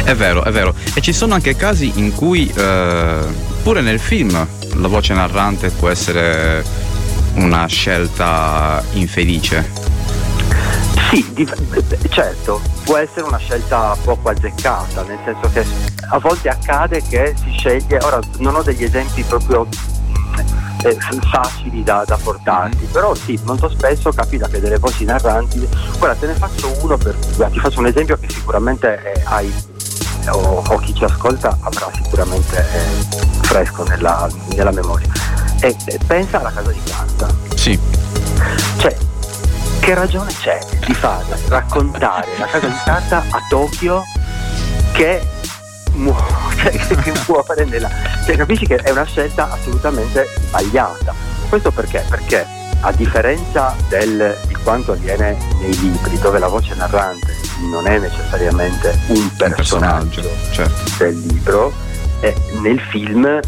[0.05, 0.75] È vero, è vero.
[0.95, 3.19] E ci sono anche casi in cui eh,
[3.63, 6.65] pure nel film la voce narrante può essere
[7.35, 9.71] una scelta infelice.
[11.11, 11.49] Sì, di,
[12.09, 15.65] certo, può essere una scelta poco azzeccata, nel senso che
[16.11, 19.67] a volte accade che si sceglie, ora non ho degli esempi proprio
[20.83, 20.97] eh,
[21.31, 25.67] facili da, da portarti, però sì, molto spesso capita che delle voci narranti,
[25.99, 29.53] guarda te ne faccio uno per, guarda, ti faccio un esempio che sicuramente eh, hai
[30.31, 35.11] o, o, chi ci ascolta avrà sicuramente eh, fresco nella, nella memoria.
[35.61, 35.77] E,
[36.07, 37.29] pensa alla casa di carta.
[37.55, 37.79] Sì.
[38.79, 38.97] Cioè,
[39.81, 44.03] che ragione c'è di far raccontare la casa di carta a Tokyo
[44.93, 45.21] che
[45.95, 46.25] muore,
[46.89, 47.91] cioè, che muore nella...
[48.25, 51.15] Cioè, capisci che è una scelta assolutamente sbagliata.
[51.49, 52.05] Questo perché?
[52.09, 52.47] Perché
[52.81, 57.37] a differenza del, di quanto avviene nei libri, dove la voce narrante
[57.71, 61.05] non è necessariamente un personaggio, un personaggio certo.
[61.05, 61.73] del libro,
[62.21, 63.41] eh, nel film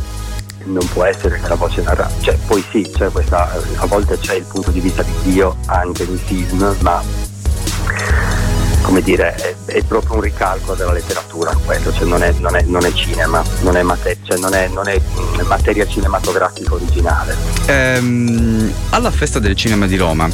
[0.67, 4.35] non può essere che la voce narrante, cioè poi sì, cioè questa, a volte c'è
[4.35, 7.03] il punto di vista di Dio anche nei film, ma
[8.85, 12.63] come dire, è, è proprio un ricalco della letteratura quello, cioè non è, non è,
[12.67, 14.69] non è cinema, non è, mater- cioè non, è,
[15.47, 17.35] materia cinematografica originale.
[17.67, 20.29] Ehm, alla festa del cinema di Roma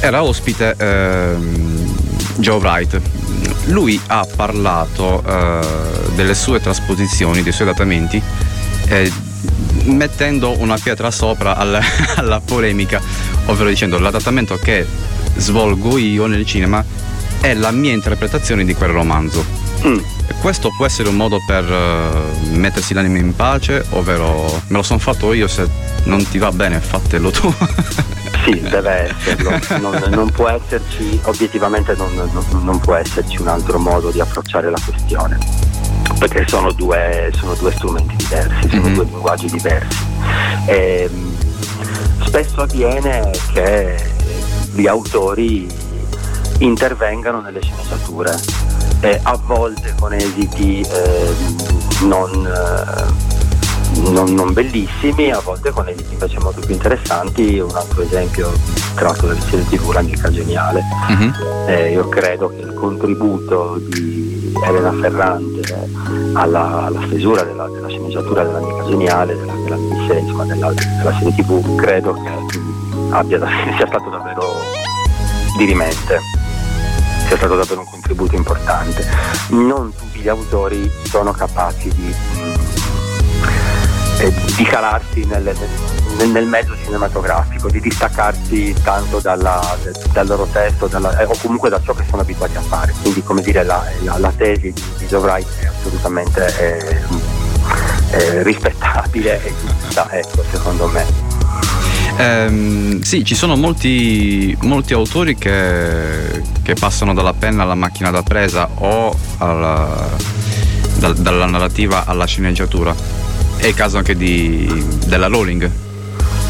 [0.00, 1.94] era ospite ehm,
[2.36, 3.00] Joe Wright.
[3.66, 5.60] Lui ha parlato eh,
[6.16, 8.20] delle sue trasposizioni, dei suoi adattamenti.
[8.88, 9.12] Eh,
[9.84, 11.80] mettendo una pietra sopra alla,
[12.16, 13.00] alla polemica,
[13.46, 14.84] ovvero dicendo l'adattamento che
[15.36, 16.84] svolgo io nel cinema
[17.44, 19.44] è la mia interpretazione di quel romanzo.
[19.86, 19.98] Mm.
[20.40, 24.98] Questo può essere un modo per uh, mettersi l'anima in pace, ovvero me lo sono
[24.98, 25.68] fatto io, se
[26.04, 27.52] non ti va bene fatelo tu.
[28.46, 33.78] sì, deve esserlo, non, non, può esserci, obiettivamente non, non, non può esserci un altro
[33.78, 35.38] modo di approcciare la questione
[36.18, 38.94] perché sono due, sono due strumenti diversi, sono mm-hmm.
[38.94, 39.98] due linguaggi diversi.
[40.64, 41.10] E,
[42.24, 44.12] spesso avviene che
[44.72, 45.83] gli autori
[46.64, 48.34] intervengano nelle sceneggiature,
[49.00, 51.34] eh, a volte con esiti eh,
[52.02, 52.30] non,
[54.10, 57.58] non, non, bellissimi, a volte con esiti invece molto più interessanti.
[57.58, 58.50] Un altro esempio
[58.94, 60.82] tratto dal serie TV L'Amica Geniale.
[61.10, 61.92] Mm-hmm.
[61.92, 65.88] io credo che il contributo di Elena Ferrante
[66.32, 71.74] alla, alla stesura della, della, sceneggiatura dell'Amica Geniale, della, della miniserie, della, della serie tv,
[71.76, 72.30] credo che
[73.10, 73.38] abbia,
[73.76, 74.84] sia stato davvero
[75.56, 76.18] dirimente,
[77.26, 79.06] sia stato davvero un contributo importante.
[79.48, 82.54] Non tutti gli autori sono capaci di, mm,
[84.20, 85.54] eh, di calarsi nelle,
[86.18, 89.60] nel, nel mezzo cinematografico, di distaccarsi tanto dalla,
[90.12, 92.94] dal loro testo dalla, eh, o comunque da ciò che sono abituati a fare.
[93.00, 97.02] Quindi come dire la, la, la tesi di, di Dovrai è assolutamente eh,
[98.10, 101.23] eh, rispettabile e giusta, ecco, secondo me.
[102.16, 108.22] Ehm, sì, ci sono molti, molti autori che, che, passano dalla penna alla macchina da
[108.22, 110.08] presa o alla,
[110.98, 112.94] da, dalla narrativa alla sceneggiatura.
[113.56, 115.70] È il caso anche di, della Rowling.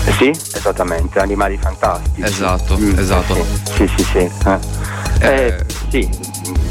[0.06, 2.22] Eh sì, esattamente, Animali Fantastici.
[2.22, 3.46] Esatto, mm, esatto.
[3.74, 4.18] Sì, sì, sì.
[4.18, 4.58] Eh.
[5.20, 6.08] Eh, sì.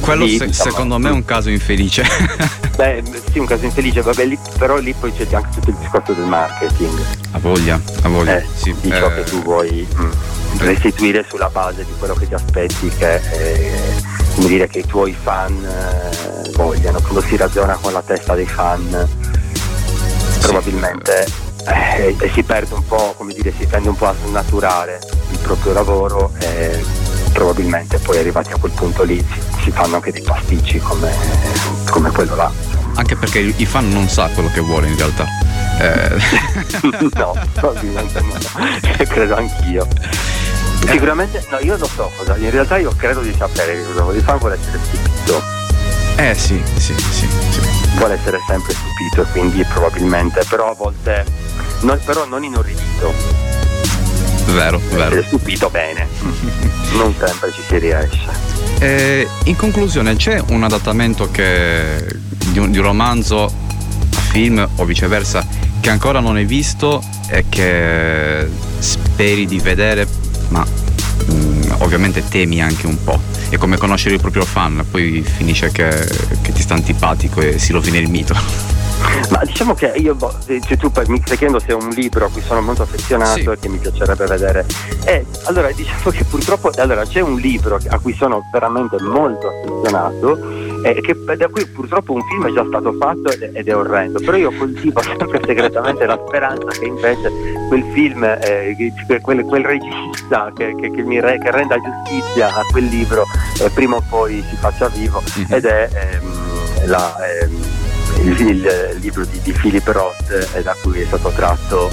[0.04, 2.04] Quello lì, se, diciamo, secondo me è un caso infelice.
[2.76, 3.02] Beh,
[3.32, 6.26] sì, un caso infelice, vabbè, lì, però lì poi c'è anche tutto il discorso del
[6.26, 7.00] marketing.
[7.32, 8.38] A voglia, a voglia.
[8.38, 12.34] Eh, sì, di ciò che tu vuoi mh, restituire sulla base di quello che ti
[12.34, 13.72] aspetti che, eh,
[14.36, 17.00] come dire, che i tuoi fan eh, vogliano.
[17.00, 19.08] Quando si ragiona con la testa dei fan,
[20.42, 21.26] probabilmente
[21.66, 25.00] eh, si perde un po', come dire, si tende un po' a snaturare
[25.32, 26.84] il proprio lavoro e
[27.34, 31.12] probabilmente poi arrivati a quel punto lì si, si fanno anche dei pasticci come,
[31.90, 32.52] come quello là.
[32.96, 35.26] Anche perché i fan non sa quello che vuole in realtà.
[35.80, 36.18] Eh.
[37.16, 38.38] no, probabilmente no.
[39.10, 39.88] credo anch'io.
[40.86, 44.18] Sicuramente, no, io lo so cosa, in realtà io credo di sapere che cosa vuole.
[44.18, 45.42] Il fan vuole essere stupito.
[46.18, 47.28] Eh sì, sì, sì, sì.
[47.98, 51.26] Vuole essere sempre stupito quindi probabilmente, però a volte,
[51.82, 53.43] non, però non inorridito.
[54.52, 55.06] Vero, vero.
[55.06, 56.08] Essere stupito bene.
[56.96, 58.30] non sempre ci si riesce.
[58.80, 62.06] Eh, in conclusione, c'è un adattamento che,
[62.52, 65.46] di, un, di un romanzo a film o viceversa
[65.80, 68.48] che ancora non hai visto e che
[68.80, 70.08] speri di vedere,
[70.50, 73.20] ma mh, mm, ovviamente temi anche un po'.
[73.50, 75.90] È come conoscere il proprio fan, poi finisce che,
[76.42, 78.34] che ti sta antipatico e si rovina il mito.
[79.30, 82.30] Ma diciamo che io, boh, cioè, tu mi stai chiedendo se è un libro a
[82.30, 83.50] cui sono molto affezionato sì.
[83.50, 84.66] e che mi piacerebbe vedere.
[85.06, 90.64] E allora diciamo che purtroppo allora, c'è un libro a cui sono veramente molto affezionato
[90.84, 94.38] eh, che, da cui purtroppo un film è già stato fatto ed è orrendo, però
[94.38, 97.32] io coltivo sempre segretamente la speranza che invece
[97.70, 98.76] quel film, eh,
[99.22, 103.26] quel, quel, regista che, che, che, mi re, renda giustizia a quel libro
[103.62, 105.52] eh, prima o poi si faccia vivo mm-hmm.
[105.52, 107.16] ed è ehm, la...
[107.42, 107.83] Ehm,
[108.24, 111.92] il, il, libro di, di Philip Roth eh, da cui è stato tratto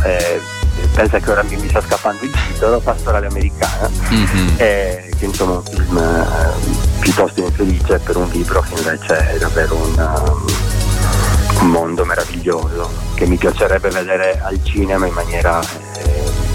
[0.95, 4.49] pensa che ora mi, mi, sta scappando il titolo Pastorale Americana mm-hmm.
[4.57, 9.39] eh, che insomma è un film eh, piuttosto infelice per un libro che invece è
[9.39, 16.50] davvero un, um, un mondo meraviglioso che mi piacerebbe vedere al cinema in maniera eh,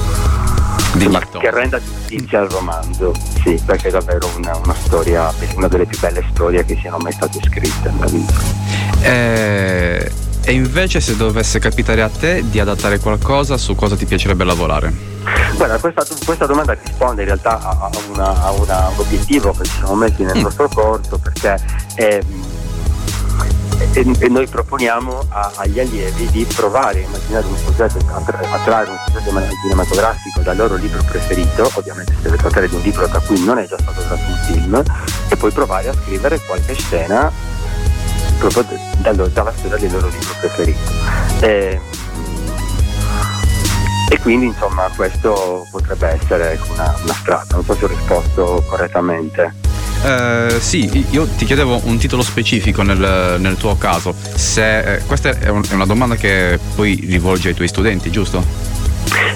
[1.39, 3.13] che renda giustizia al romanzo
[3.43, 7.11] sì perché è davvero una, una storia una delle più belle storie che siano mai
[7.11, 8.33] state scritte nella vita
[9.01, 10.11] eh,
[10.47, 14.93] e invece se dovesse capitare a te di adattare qualcosa, su cosa ti piacerebbe lavorare?
[15.55, 19.71] Guarda, questa, questa domanda risponde in realtà a, una, a una, un obiettivo che ci
[19.77, 20.41] siamo messi nel mm.
[20.41, 21.59] nostro corso perché
[21.95, 22.23] eh,
[23.93, 28.89] e, e, noi proponiamo a, agli allievi di provare a immaginare un soggetto, a, trarre
[28.89, 33.19] un soggetto cinematografico dal loro libro preferito, ovviamente si deve trattare di un libro da
[33.19, 34.83] cui non è già stato tratto un film,
[35.29, 37.31] e poi provare a scrivere qualche scena
[38.37, 38.65] proprio
[38.97, 40.91] dallo, dalla storia del loro libro preferito.
[41.41, 41.79] E,
[44.09, 49.64] e quindi insomma questo potrebbe essere una, una strada, non so se ho risposto correttamente.
[50.05, 54.13] Uh, sì, io ti chiedevo un titolo specifico nel, nel tuo caso.
[54.35, 58.45] Se, eh, questa è, un, è, una domanda che poi rivolgi ai tuoi studenti, giusto?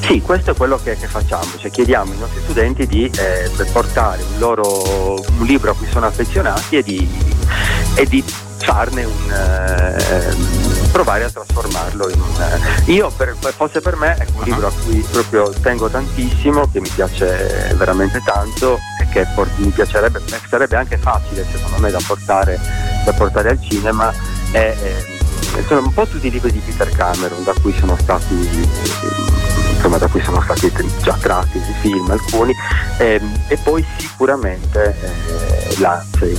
[0.02, 4.22] Sì, questo è quello che, che facciamo, cioè chiediamo ai nostri studenti di eh, portare
[4.22, 7.10] un, loro, un libro a cui sono affezionati e di,
[7.96, 8.24] e di
[8.60, 14.26] farne un eh, provare a trasformarlo in un eh, io per, fosse per me è
[14.36, 19.50] un libro a cui proprio tengo tantissimo che mi piace veramente tanto e che por-
[19.58, 22.60] mi piacerebbe sarebbe anche facile secondo me da portare,
[23.06, 24.12] da portare al cinema.
[24.52, 28.36] È, è, sono un po' tutti i libri di Peter Cameron da cui sono stati
[29.90, 30.72] insomma da cui sono stati
[31.02, 32.54] già tratti i film alcuni
[32.98, 36.38] ehm, e poi sicuramente eh, Lancey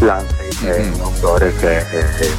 [0.00, 2.30] Lancey è un autore che è,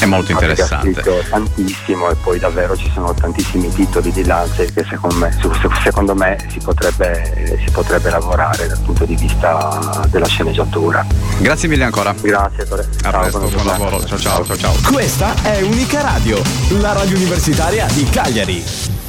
[0.00, 1.02] è molto interessante.
[1.28, 5.36] Tantissimo e poi davvero ci sono tantissimi titoli di Lancet che secondo me,
[5.82, 11.04] secondo me si, potrebbe, si, potrebbe, lavorare dal punto di vista della sceneggiatura.
[11.38, 12.14] Grazie mille ancora.
[12.18, 12.88] Grazie, Tore.
[13.02, 14.04] A ciao, presto, buon lavoro.
[14.04, 14.74] Ciao ciao ciao ciao.
[14.90, 16.40] Questa è Unica Radio,
[16.80, 19.08] la radio universitaria di Cagliari.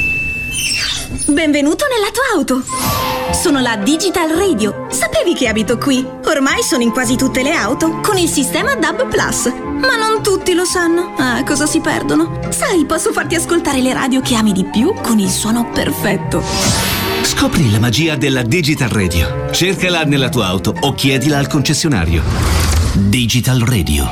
[1.11, 2.63] Benvenuto nella tua auto!
[3.33, 4.87] Sono la Digital Radio.
[4.89, 6.07] Sapevi che abito qui?
[6.25, 9.51] Ormai sono in quasi tutte le auto con il sistema DAB Plus.
[9.53, 11.13] Ma non tutti lo sanno.
[11.17, 12.39] Ah, cosa si perdono?
[12.49, 16.41] Sai, posso farti ascoltare le radio che ami di più con il suono perfetto.
[17.23, 19.49] Scopri la magia della Digital Radio.
[19.51, 22.23] Cercala nella tua auto o chiedila al concessionario.
[22.93, 24.09] Digital Radio.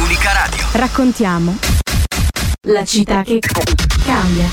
[0.01, 0.65] Unica Radio.
[0.75, 1.81] Raccontiamo
[2.69, 3.39] la città che
[4.05, 4.45] cambia.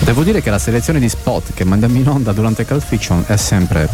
[0.00, 3.36] Devo dire che la selezione di spot che mandiamo in onda durante Cult Fiction è
[3.36, 3.86] sempre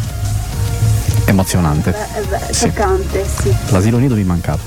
[1.24, 1.90] emozionante.
[2.14, 2.66] Eh, beh, Sì.
[2.68, 3.52] toccante, sì.
[3.70, 4.58] L'asilo nido mi mancava.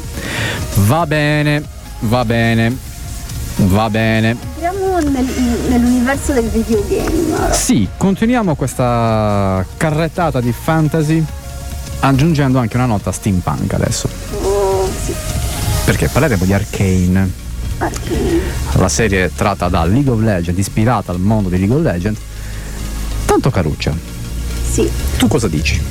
[0.86, 1.63] Va bene,
[1.99, 2.76] va bene,
[3.55, 4.30] va bene.
[4.32, 7.53] Entriamo nel- nell'universo del videogame.
[7.53, 11.24] Sì, continuiamo questa carrettata di fantasy
[12.01, 14.09] aggiungendo anche una nota steampunk adesso.
[15.86, 17.29] Perché parleremo di Arcane,
[17.77, 18.39] Arcane.
[18.77, 22.19] la serie tratta da League of Legends, ispirata al mondo di League of Legends.
[23.25, 23.93] Tanto caruccia.
[24.71, 24.89] Sì.
[25.17, 25.81] Tu cosa dici?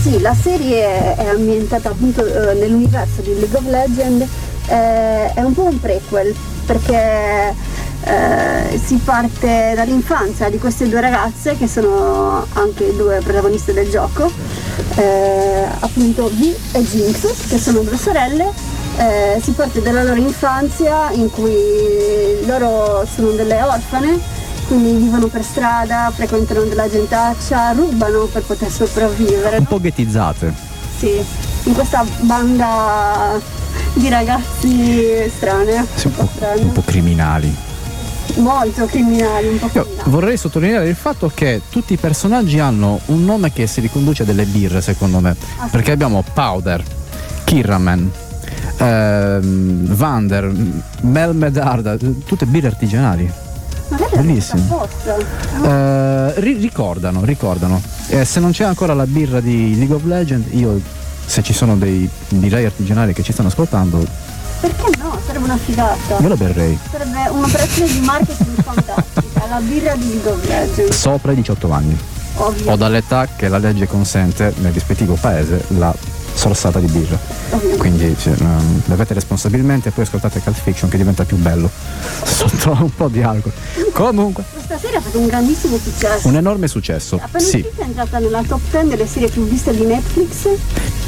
[0.00, 4.26] Sì, la serie è ambientata appunto eh, nell'universo di League of Legends,
[4.68, 6.34] eh, è un po' un prequel
[6.64, 7.52] perché
[8.04, 14.30] eh, si parte dall'infanzia di queste due ragazze che sono anche due protagoniste del gioco,
[14.94, 18.69] eh, appunto V e Jinx, che sono due sorelle.
[19.00, 24.18] Eh, si parte dalla loro infanzia in cui loro sono delle orfane
[24.66, 29.56] quindi vivono per strada, frequentano della gentaccia, rubano per poter sopravvivere.
[29.56, 30.54] Un po' ghettizzate.
[30.96, 31.20] Sì,
[31.64, 33.40] in questa banda
[33.94, 36.60] di ragazzi strane, Sì, un, po', strane.
[36.60, 37.52] un po' criminali.
[38.36, 39.98] molto criminali, un po' criminali.
[40.08, 44.26] Vorrei sottolineare il fatto che tutti i personaggi hanno un nome che si riconduce a
[44.26, 45.34] delle birre, secondo me.
[45.68, 46.80] Perché abbiamo Powder,
[47.42, 48.08] Kirraman,
[48.80, 50.52] ehm, Vander,
[51.02, 53.30] Mel Medarda, tutte birre artigianali.
[54.54, 55.16] Apposta.
[55.62, 57.80] Eh, ri- ricordano, ricordano.
[58.08, 60.80] Eh, se non c'è ancora la birra di League of Legends, io
[61.24, 64.04] se ci sono dei birrai artigianali che ci stanno ascoltando,
[64.60, 65.18] Perché no?
[65.26, 66.18] Sarebbe una figata.
[66.20, 66.78] io la berrei.
[66.90, 70.96] Sarebbe un'operazione di marketing fantastica, la birra di League of Legends.
[70.96, 71.98] Sopra i 18 anni.
[72.36, 72.70] Ovvio.
[72.72, 75.92] O dall'età che la legge consente nel rispettivo paese la
[76.40, 77.18] sorsata di birra.
[77.76, 81.68] Quindi cioè, ehm, bevete responsabilmente e poi ascoltate Cult Fiction che diventa più bello.
[82.24, 83.52] Sotto un po' di alcol.
[83.92, 86.26] Comunque, Questa serie ha fatto un grandissimo successo.
[86.28, 87.20] un enorme successo.
[87.22, 90.48] Appena Sì, è entrata nella top 10 delle serie più viste di Netflix.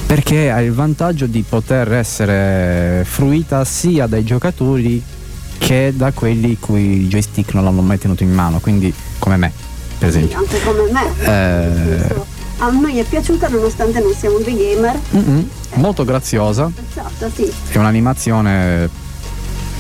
[0.07, 5.03] perché ha il vantaggio di poter essere fruita sia dai giocatori
[5.57, 9.51] che da quelli cui i joystick non l'hanno mai tenuto in mano, quindi come me,
[9.97, 10.37] per esempio.
[10.39, 11.25] Anche come me.
[11.25, 12.15] Eh,
[12.65, 14.97] A noi è piaciuta nonostante non siamo dei gamer.
[15.17, 17.53] mm-mm, molto graziosa, Esatto, sì.
[17.71, 18.89] è un'animazione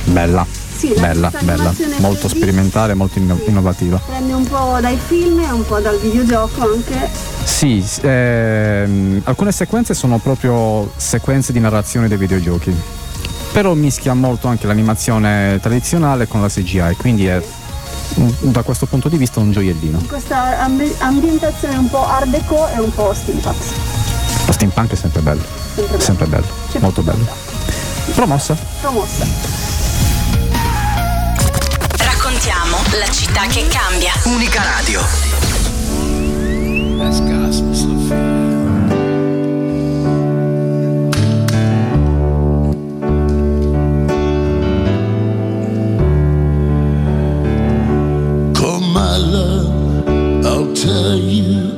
[0.06, 0.44] bella,
[0.76, 2.30] Sì, la bella, bella, molto 3D.
[2.36, 4.00] sperimentale, molto inno- innovativa.
[4.04, 7.08] Prende un po' dai film e un po' dal videogioco anche.
[7.44, 12.74] Sì, ehm, alcune sequenze sono proprio sequenze di narrazione dei videogiochi.
[13.52, 17.40] Però mischia molto anche l'animazione tradizionale con la CGI, quindi è
[18.14, 19.98] da questo punto di vista un gioiellino.
[20.06, 23.56] Questa ambi- ambientazione un po' art deco e un po' steampunk.
[24.46, 25.42] Lo steampunk è sempre bello,
[25.74, 26.02] Sempre bello.
[26.02, 26.46] sempre bello,
[26.80, 27.26] molto bello.
[28.14, 28.56] Promossa.
[28.80, 29.24] Promossa.
[31.96, 34.12] Raccontiamo la città che cambia.
[34.24, 35.41] Unica Radio.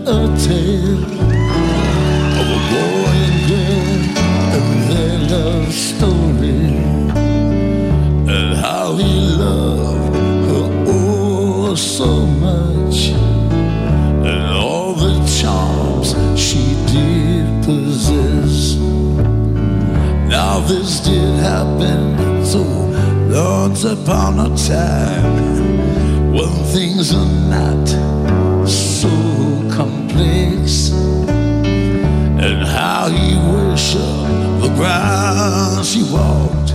[0.07, 4.01] a tale of a boy and girl
[4.55, 6.67] and their love story,
[8.29, 10.15] and how he loved
[10.49, 13.09] her oh so much,
[14.29, 18.77] and all the charms she did possess.
[20.29, 22.63] Now this did happen so
[23.33, 28.14] once upon a time when things are not
[32.45, 36.75] and how he worshiped the ground she walked.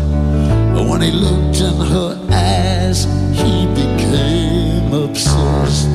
[0.74, 5.88] But when he looked in her eyes he became obsessed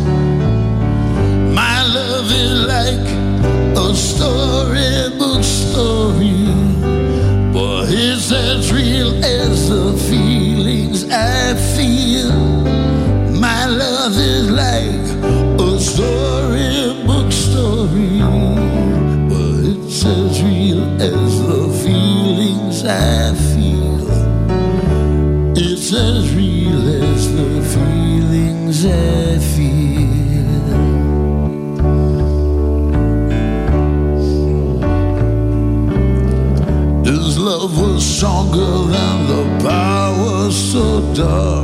[38.34, 41.63] stronger than the power so dark.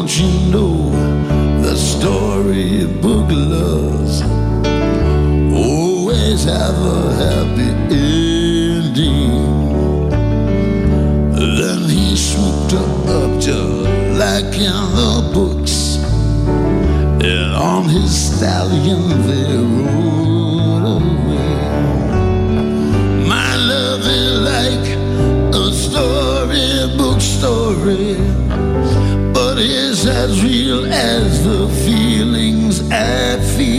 [0.00, 0.90] Don't you know
[1.60, 4.22] that storybook loves
[5.52, 9.28] always have a happy ending?
[11.36, 15.98] Then he swooped her up just like in the books.
[17.22, 21.58] And on his stallion they rode away.
[23.28, 24.86] My love is like
[25.54, 28.16] a storybook story,
[29.34, 29.89] but as
[30.42, 33.69] real as the feelings I feel.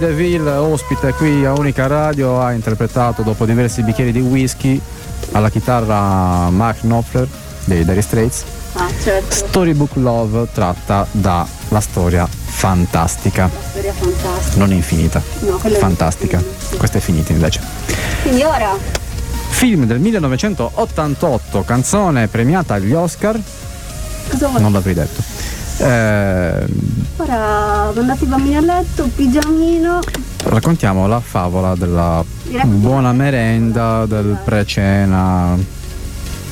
[0.00, 4.80] DeVille, ospite qui a Unica Radio, ha interpretato dopo diversi bicchieri di whisky
[5.32, 7.28] alla chitarra Mark Knopfler
[7.66, 8.44] dei Dire Straits.
[8.72, 9.34] Ah, certo.
[9.34, 11.46] Storybook Love tratta dalla
[11.80, 14.56] storia fantastica, Storia fantastica.
[14.58, 16.42] non infinita, No, quella è fantastica.
[16.78, 17.60] Questa è finita invece.
[18.22, 18.74] Quindi ora
[19.50, 23.38] Film del 1988, canzone premiata agli Oscar,
[24.30, 24.62] cosa vuoi?
[24.62, 25.22] non l'avrei detto.
[25.82, 26.66] Eh,
[27.16, 30.00] Ora mandate i bambini a letto, pigiamino.
[30.44, 32.22] raccontiamo la favola della
[32.64, 35.56] buona merenda, del pre-cena.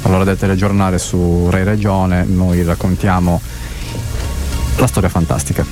[0.02, 3.40] Allora del telegiornale su Rai Regione noi raccontiamo
[4.76, 5.64] la storia fantastica.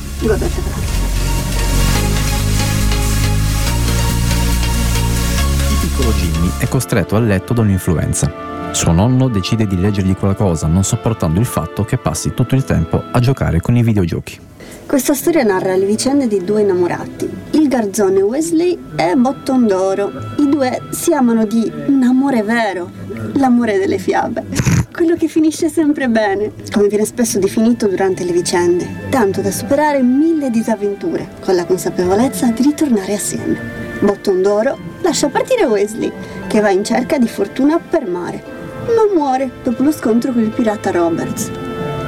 [5.68, 8.54] Il piccolo Jimmy è costretto a letto da un'influenza.
[8.76, 13.02] Suo nonno decide di leggergli qualcosa, non sopportando il fatto che passi tutto il tempo
[13.10, 14.38] a giocare con i videogiochi.
[14.84, 20.12] Questa storia narra le vicende di due innamorati, il garzone Wesley e Botton d'Oro.
[20.36, 22.90] I due si amano di un amore vero,
[23.36, 24.44] l'amore delle fiabe.
[24.92, 30.02] Quello che finisce sempre bene, come viene spesso definito durante le vicende, tanto da superare
[30.02, 33.58] mille disavventure, con la consapevolezza di ritornare assieme.
[34.00, 36.12] Botton d'Oro lascia partire Wesley,
[36.46, 38.55] che va in cerca di fortuna per mare,
[38.86, 41.50] ma muore dopo lo scontro con il pirata Roberts.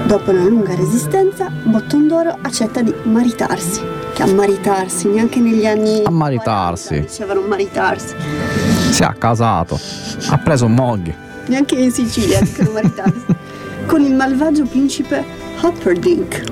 [0.06, 3.80] Dopo una lunga resistenza, Botton d'Oro accetta di maritarsi.
[4.14, 6.88] Che ammaritarsi, neanche negli anni A maritarsi.
[6.88, 8.14] 40 dicevano maritarsi.
[8.90, 9.78] Si è accasato,
[10.28, 11.14] ha preso moglie.
[11.46, 13.24] neanche in Sicilia dicono maritarsi,
[13.86, 15.24] con il malvagio principe
[15.60, 16.44] Humperdinck.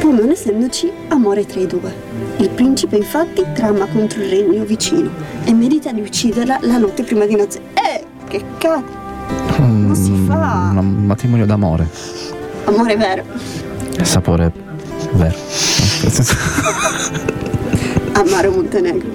[0.00, 1.94] Pur non essendoci amore tra i due.
[2.38, 5.10] Il principe infatti trama contro il regno vicino
[5.44, 7.60] e medita di ucciderla la notte prima di nozze.
[7.74, 8.04] Eh,
[8.38, 9.00] che cazzo!
[9.58, 10.70] Non si fa.
[10.72, 11.86] Mm, Un matrimonio d'amore.
[12.64, 13.24] Amore vero.
[14.02, 14.50] Sapore
[15.12, 15.36] vero.
[18.12, 19.08] Amare Montenegro.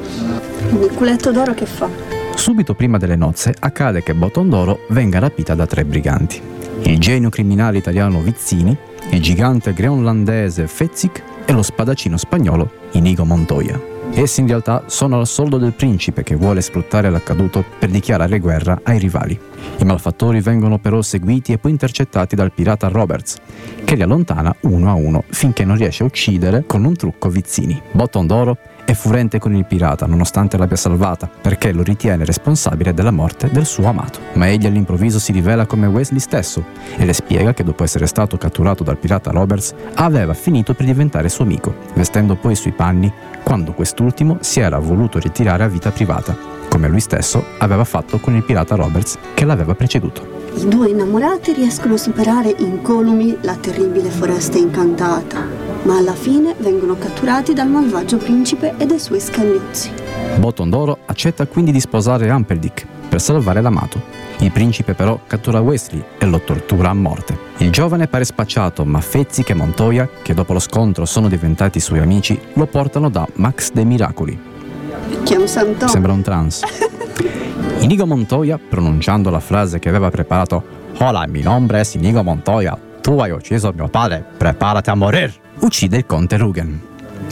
[0.70, 1.89] Il culetto d'oro che fa?
[2.36, 6.39] Subito prima delle nozze accade che Botondoro venga rapita da tre briganti.
[6.84, 8.78] Il genio criminale italiano Vizzini,
[9.09, 13.95] il gigante greonlandese Fezzik e lo spadaccino spagnolo Inigo Montoya.
[14.20, 18.80] Essi in realtà sono al soldo del principe che vuole sfruttare l'accaduto per dichiarare guerra
[18.82, 19.39] ai rivali.
[19.78, 23.38] I malfattori vengono però seguiti e poi intercettati dal pirata Roberts,
[23.84, 27.80] che li allontana uno a uno finché non riesce a uccidere con un trucco Vizzini.
[27.91, 28.57] Bottondoro
[28.88, 33.66] è furente con il pirata nonostante l'abbia salvata perché lo ritiene responsabile della morte del
[33.66, 34.20] suo amato.
[34.36, 36.64] Ma egli all'improvviso si rivela come Wesley stesso
[36.96, 41.28] e le spiega che dopo essere stato catturato dal pirata Roberts aveva finito per diventare
[41.28, 43.12] suo amico, vestendo poi i suoi panni
[43.44, 48.36] quando quest'ultimo si era voluto ritirare a vita privata, come lui stesso aveva fatto con
[48.36, 50.36] il pirata Roberts che l'aveva preceduto.
[50.55, 55.45] I due innamorati riescono a superare incolumi la terribile foresta incantata,
[55.84, 59.91] ma alla fine vengono catturati dal malvagio principe e dai suoi scagnozzi.
[60.38, 64.01] Botondoro accetta quindi di sposare Amperdick per salvare l'amato.
[64.39, 67.38] Il principe però cattura Wesley e lo tortura a morte.
[67.57, 71.99] Il giovane pare spacciato, ma Fezzik e Montoya, che dopo lo scontro sono diventati suoi
[71.99, 74.39] amici, lo portano da Max de Miracoli.
[75.24, 75.88] Che è un santo.
[75.88, 76.62] Sembra un trans.
[77.80, 83.20] Inigo Montoya, pronunciando la frase che aveva preparato Hola, mi nombre es Inigo Montoya, tu
[83.20, 86.82] hai ucciso mio padre, preparati a morir, uccide il conte Rugen,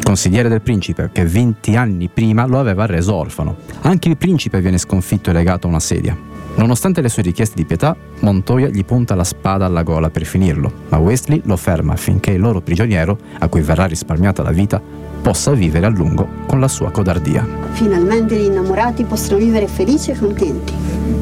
[0.03, 3.55] consigliere del principe che 20 anni prima lo aveva reso orfano.
[3.81, 6.15] Anche il principe viene sconfitto e legato a una sedia.
[6.57, 10.71] Nonostante le sue richieste di pietà, Montoya gli punta la spada alla gola per finirlo,
[10.89, 14.79] ma Wesley lo ferma affinché il loro prigioniero, a cui verrà risparmiata la vita,
[15.25, 17.43] possa vivere a lungo con la sua codardia.
[17.71, 20.71] Finalmente gli innamorati possono vivere felici e contenti.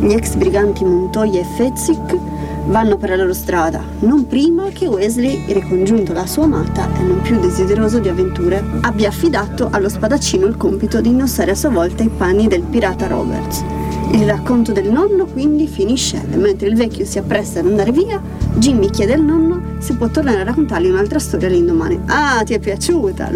[0.01, 2.17] Gli ex briganti Montoya e Fezzik
[2.65, 7.21] vanno per la loro strada, non prima che Wesley, ricongiunto la sua amata e non
[7.21, 12.03] più desideroso di avventure, abbia affidato allo spadaccino il compito di indossare a sua volta
[12.03, 13.63] i panni del pirata Roberts.
[14.11, 18.21] Il racconto del nonno quindi finisce e mentre il vecchio si appresta ad andare via,
[18.55, 21.99] Jimmy chiede al nonno se può tornare a raccontargli un'altra storia l'indomani.
[22.05, 23.29] Ah, ti è piaciuta?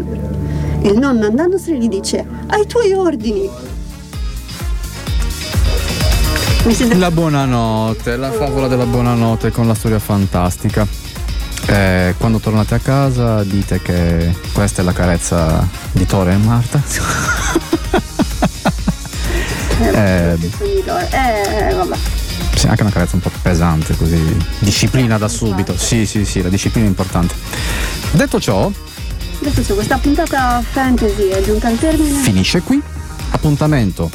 [0.82, 3.50] Il nonno andandosene gli dice ai tuoi ordini.
[6.98, 10.86] La buonanotte, la favola della buonanotte con la storia fantastica.
[11.66, 16.82] Eh, quando tornate a casa dite che questa è la carezza di Tore e Marta.
[19.82, 20.38] eh,
[21.10, 21.96] Eh, vabbè.
[22.56, 24.38] sì, anche una carezza un po' pesante così.
[24.60, 25.78] Disciplina da subito.
[25.78, 27.34] Sì, sì, sì, la disciplina è importante.
[28.12, 28.70] Detto ciò,
[29.40, 32.20] Adesso c'è questa puntata fantasy è giunta al termine.
[32.20, 32.82] finisce qui.
[33.32, 34.10] Appuntamento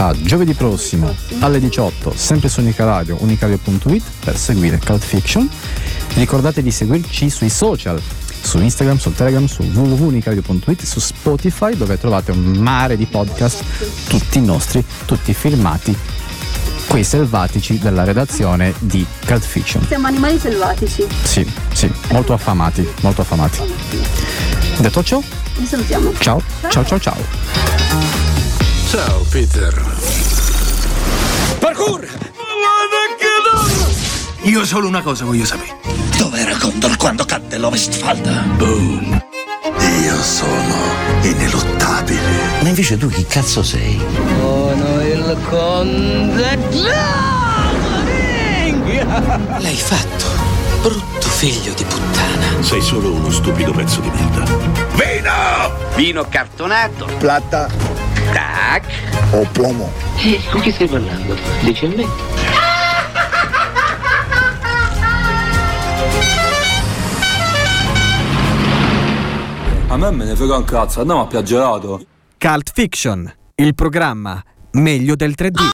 [0.00, 5.48] a giovedì prossimo alle 18, sempre su Unica Radio, unicaradio.it per seguire Cult Fiction.
[6.14, 8.00] Ricordate di seguirci sui social,
[8.40, 13.62] su Instagram, su Telegram, su www.unicaradio.it, su Spotify dove trovate un mare di podcast,
[14.08, 15.96] tutti nostri, tutti filmati,
[16.86, 19.84] quei selvatici della redazione di Cult Fiction.
[19.84, 21.04] Siamo animali selvatici.
[21.24, 23.58] Sì, sì, molto affamati, molto affamati.
[24.78, 25.20] Detto ciò,
[25.56, 26.12] Vi salutiamo.
[26.20, 27.16] ciao, ciao, ciao, ciao.
[27.16, 28.27] Ciao,
[29.28, 29.84] Peter.
[31.58, 32.08] Parkour!
[34.44, 35.76] Io solo una cosa voglio sapere.
[36.16, 38.30] Dov'era Condor quando cadde l'Ovestfalda?
[38.56, 39.22] Boom.
[40.02, 40.74] Io sono
[41.20, 42.62] ineluttabile.
[42.62, 44.00] Ma invece tu chi cazzo sei?
[44.40, 46.58] Sono il conte
[49.58, 50.24] L'hai fatto,
[50.80, 52.62] brutto figlio di puttana.
[52.62, 54.44] Sei solo uno stupido pezzo di merda.
[54.94, 55.94] Vino!
[55.94, 57.04] Vino cartonato.
[57.18, 57.97] Plata
[58.32, 58.84] Tac.
[59.32, 59.92] o plomo?
[60.16, 61.36] E con chi stai parlando?
[61.60, 62.06] Dici a me?
[69.90, 72.00] A me me ne frega un cazzo, andiamo a piaggerato.
[72.36, 75.60] Cult Fiction, il programma meglio del 3D.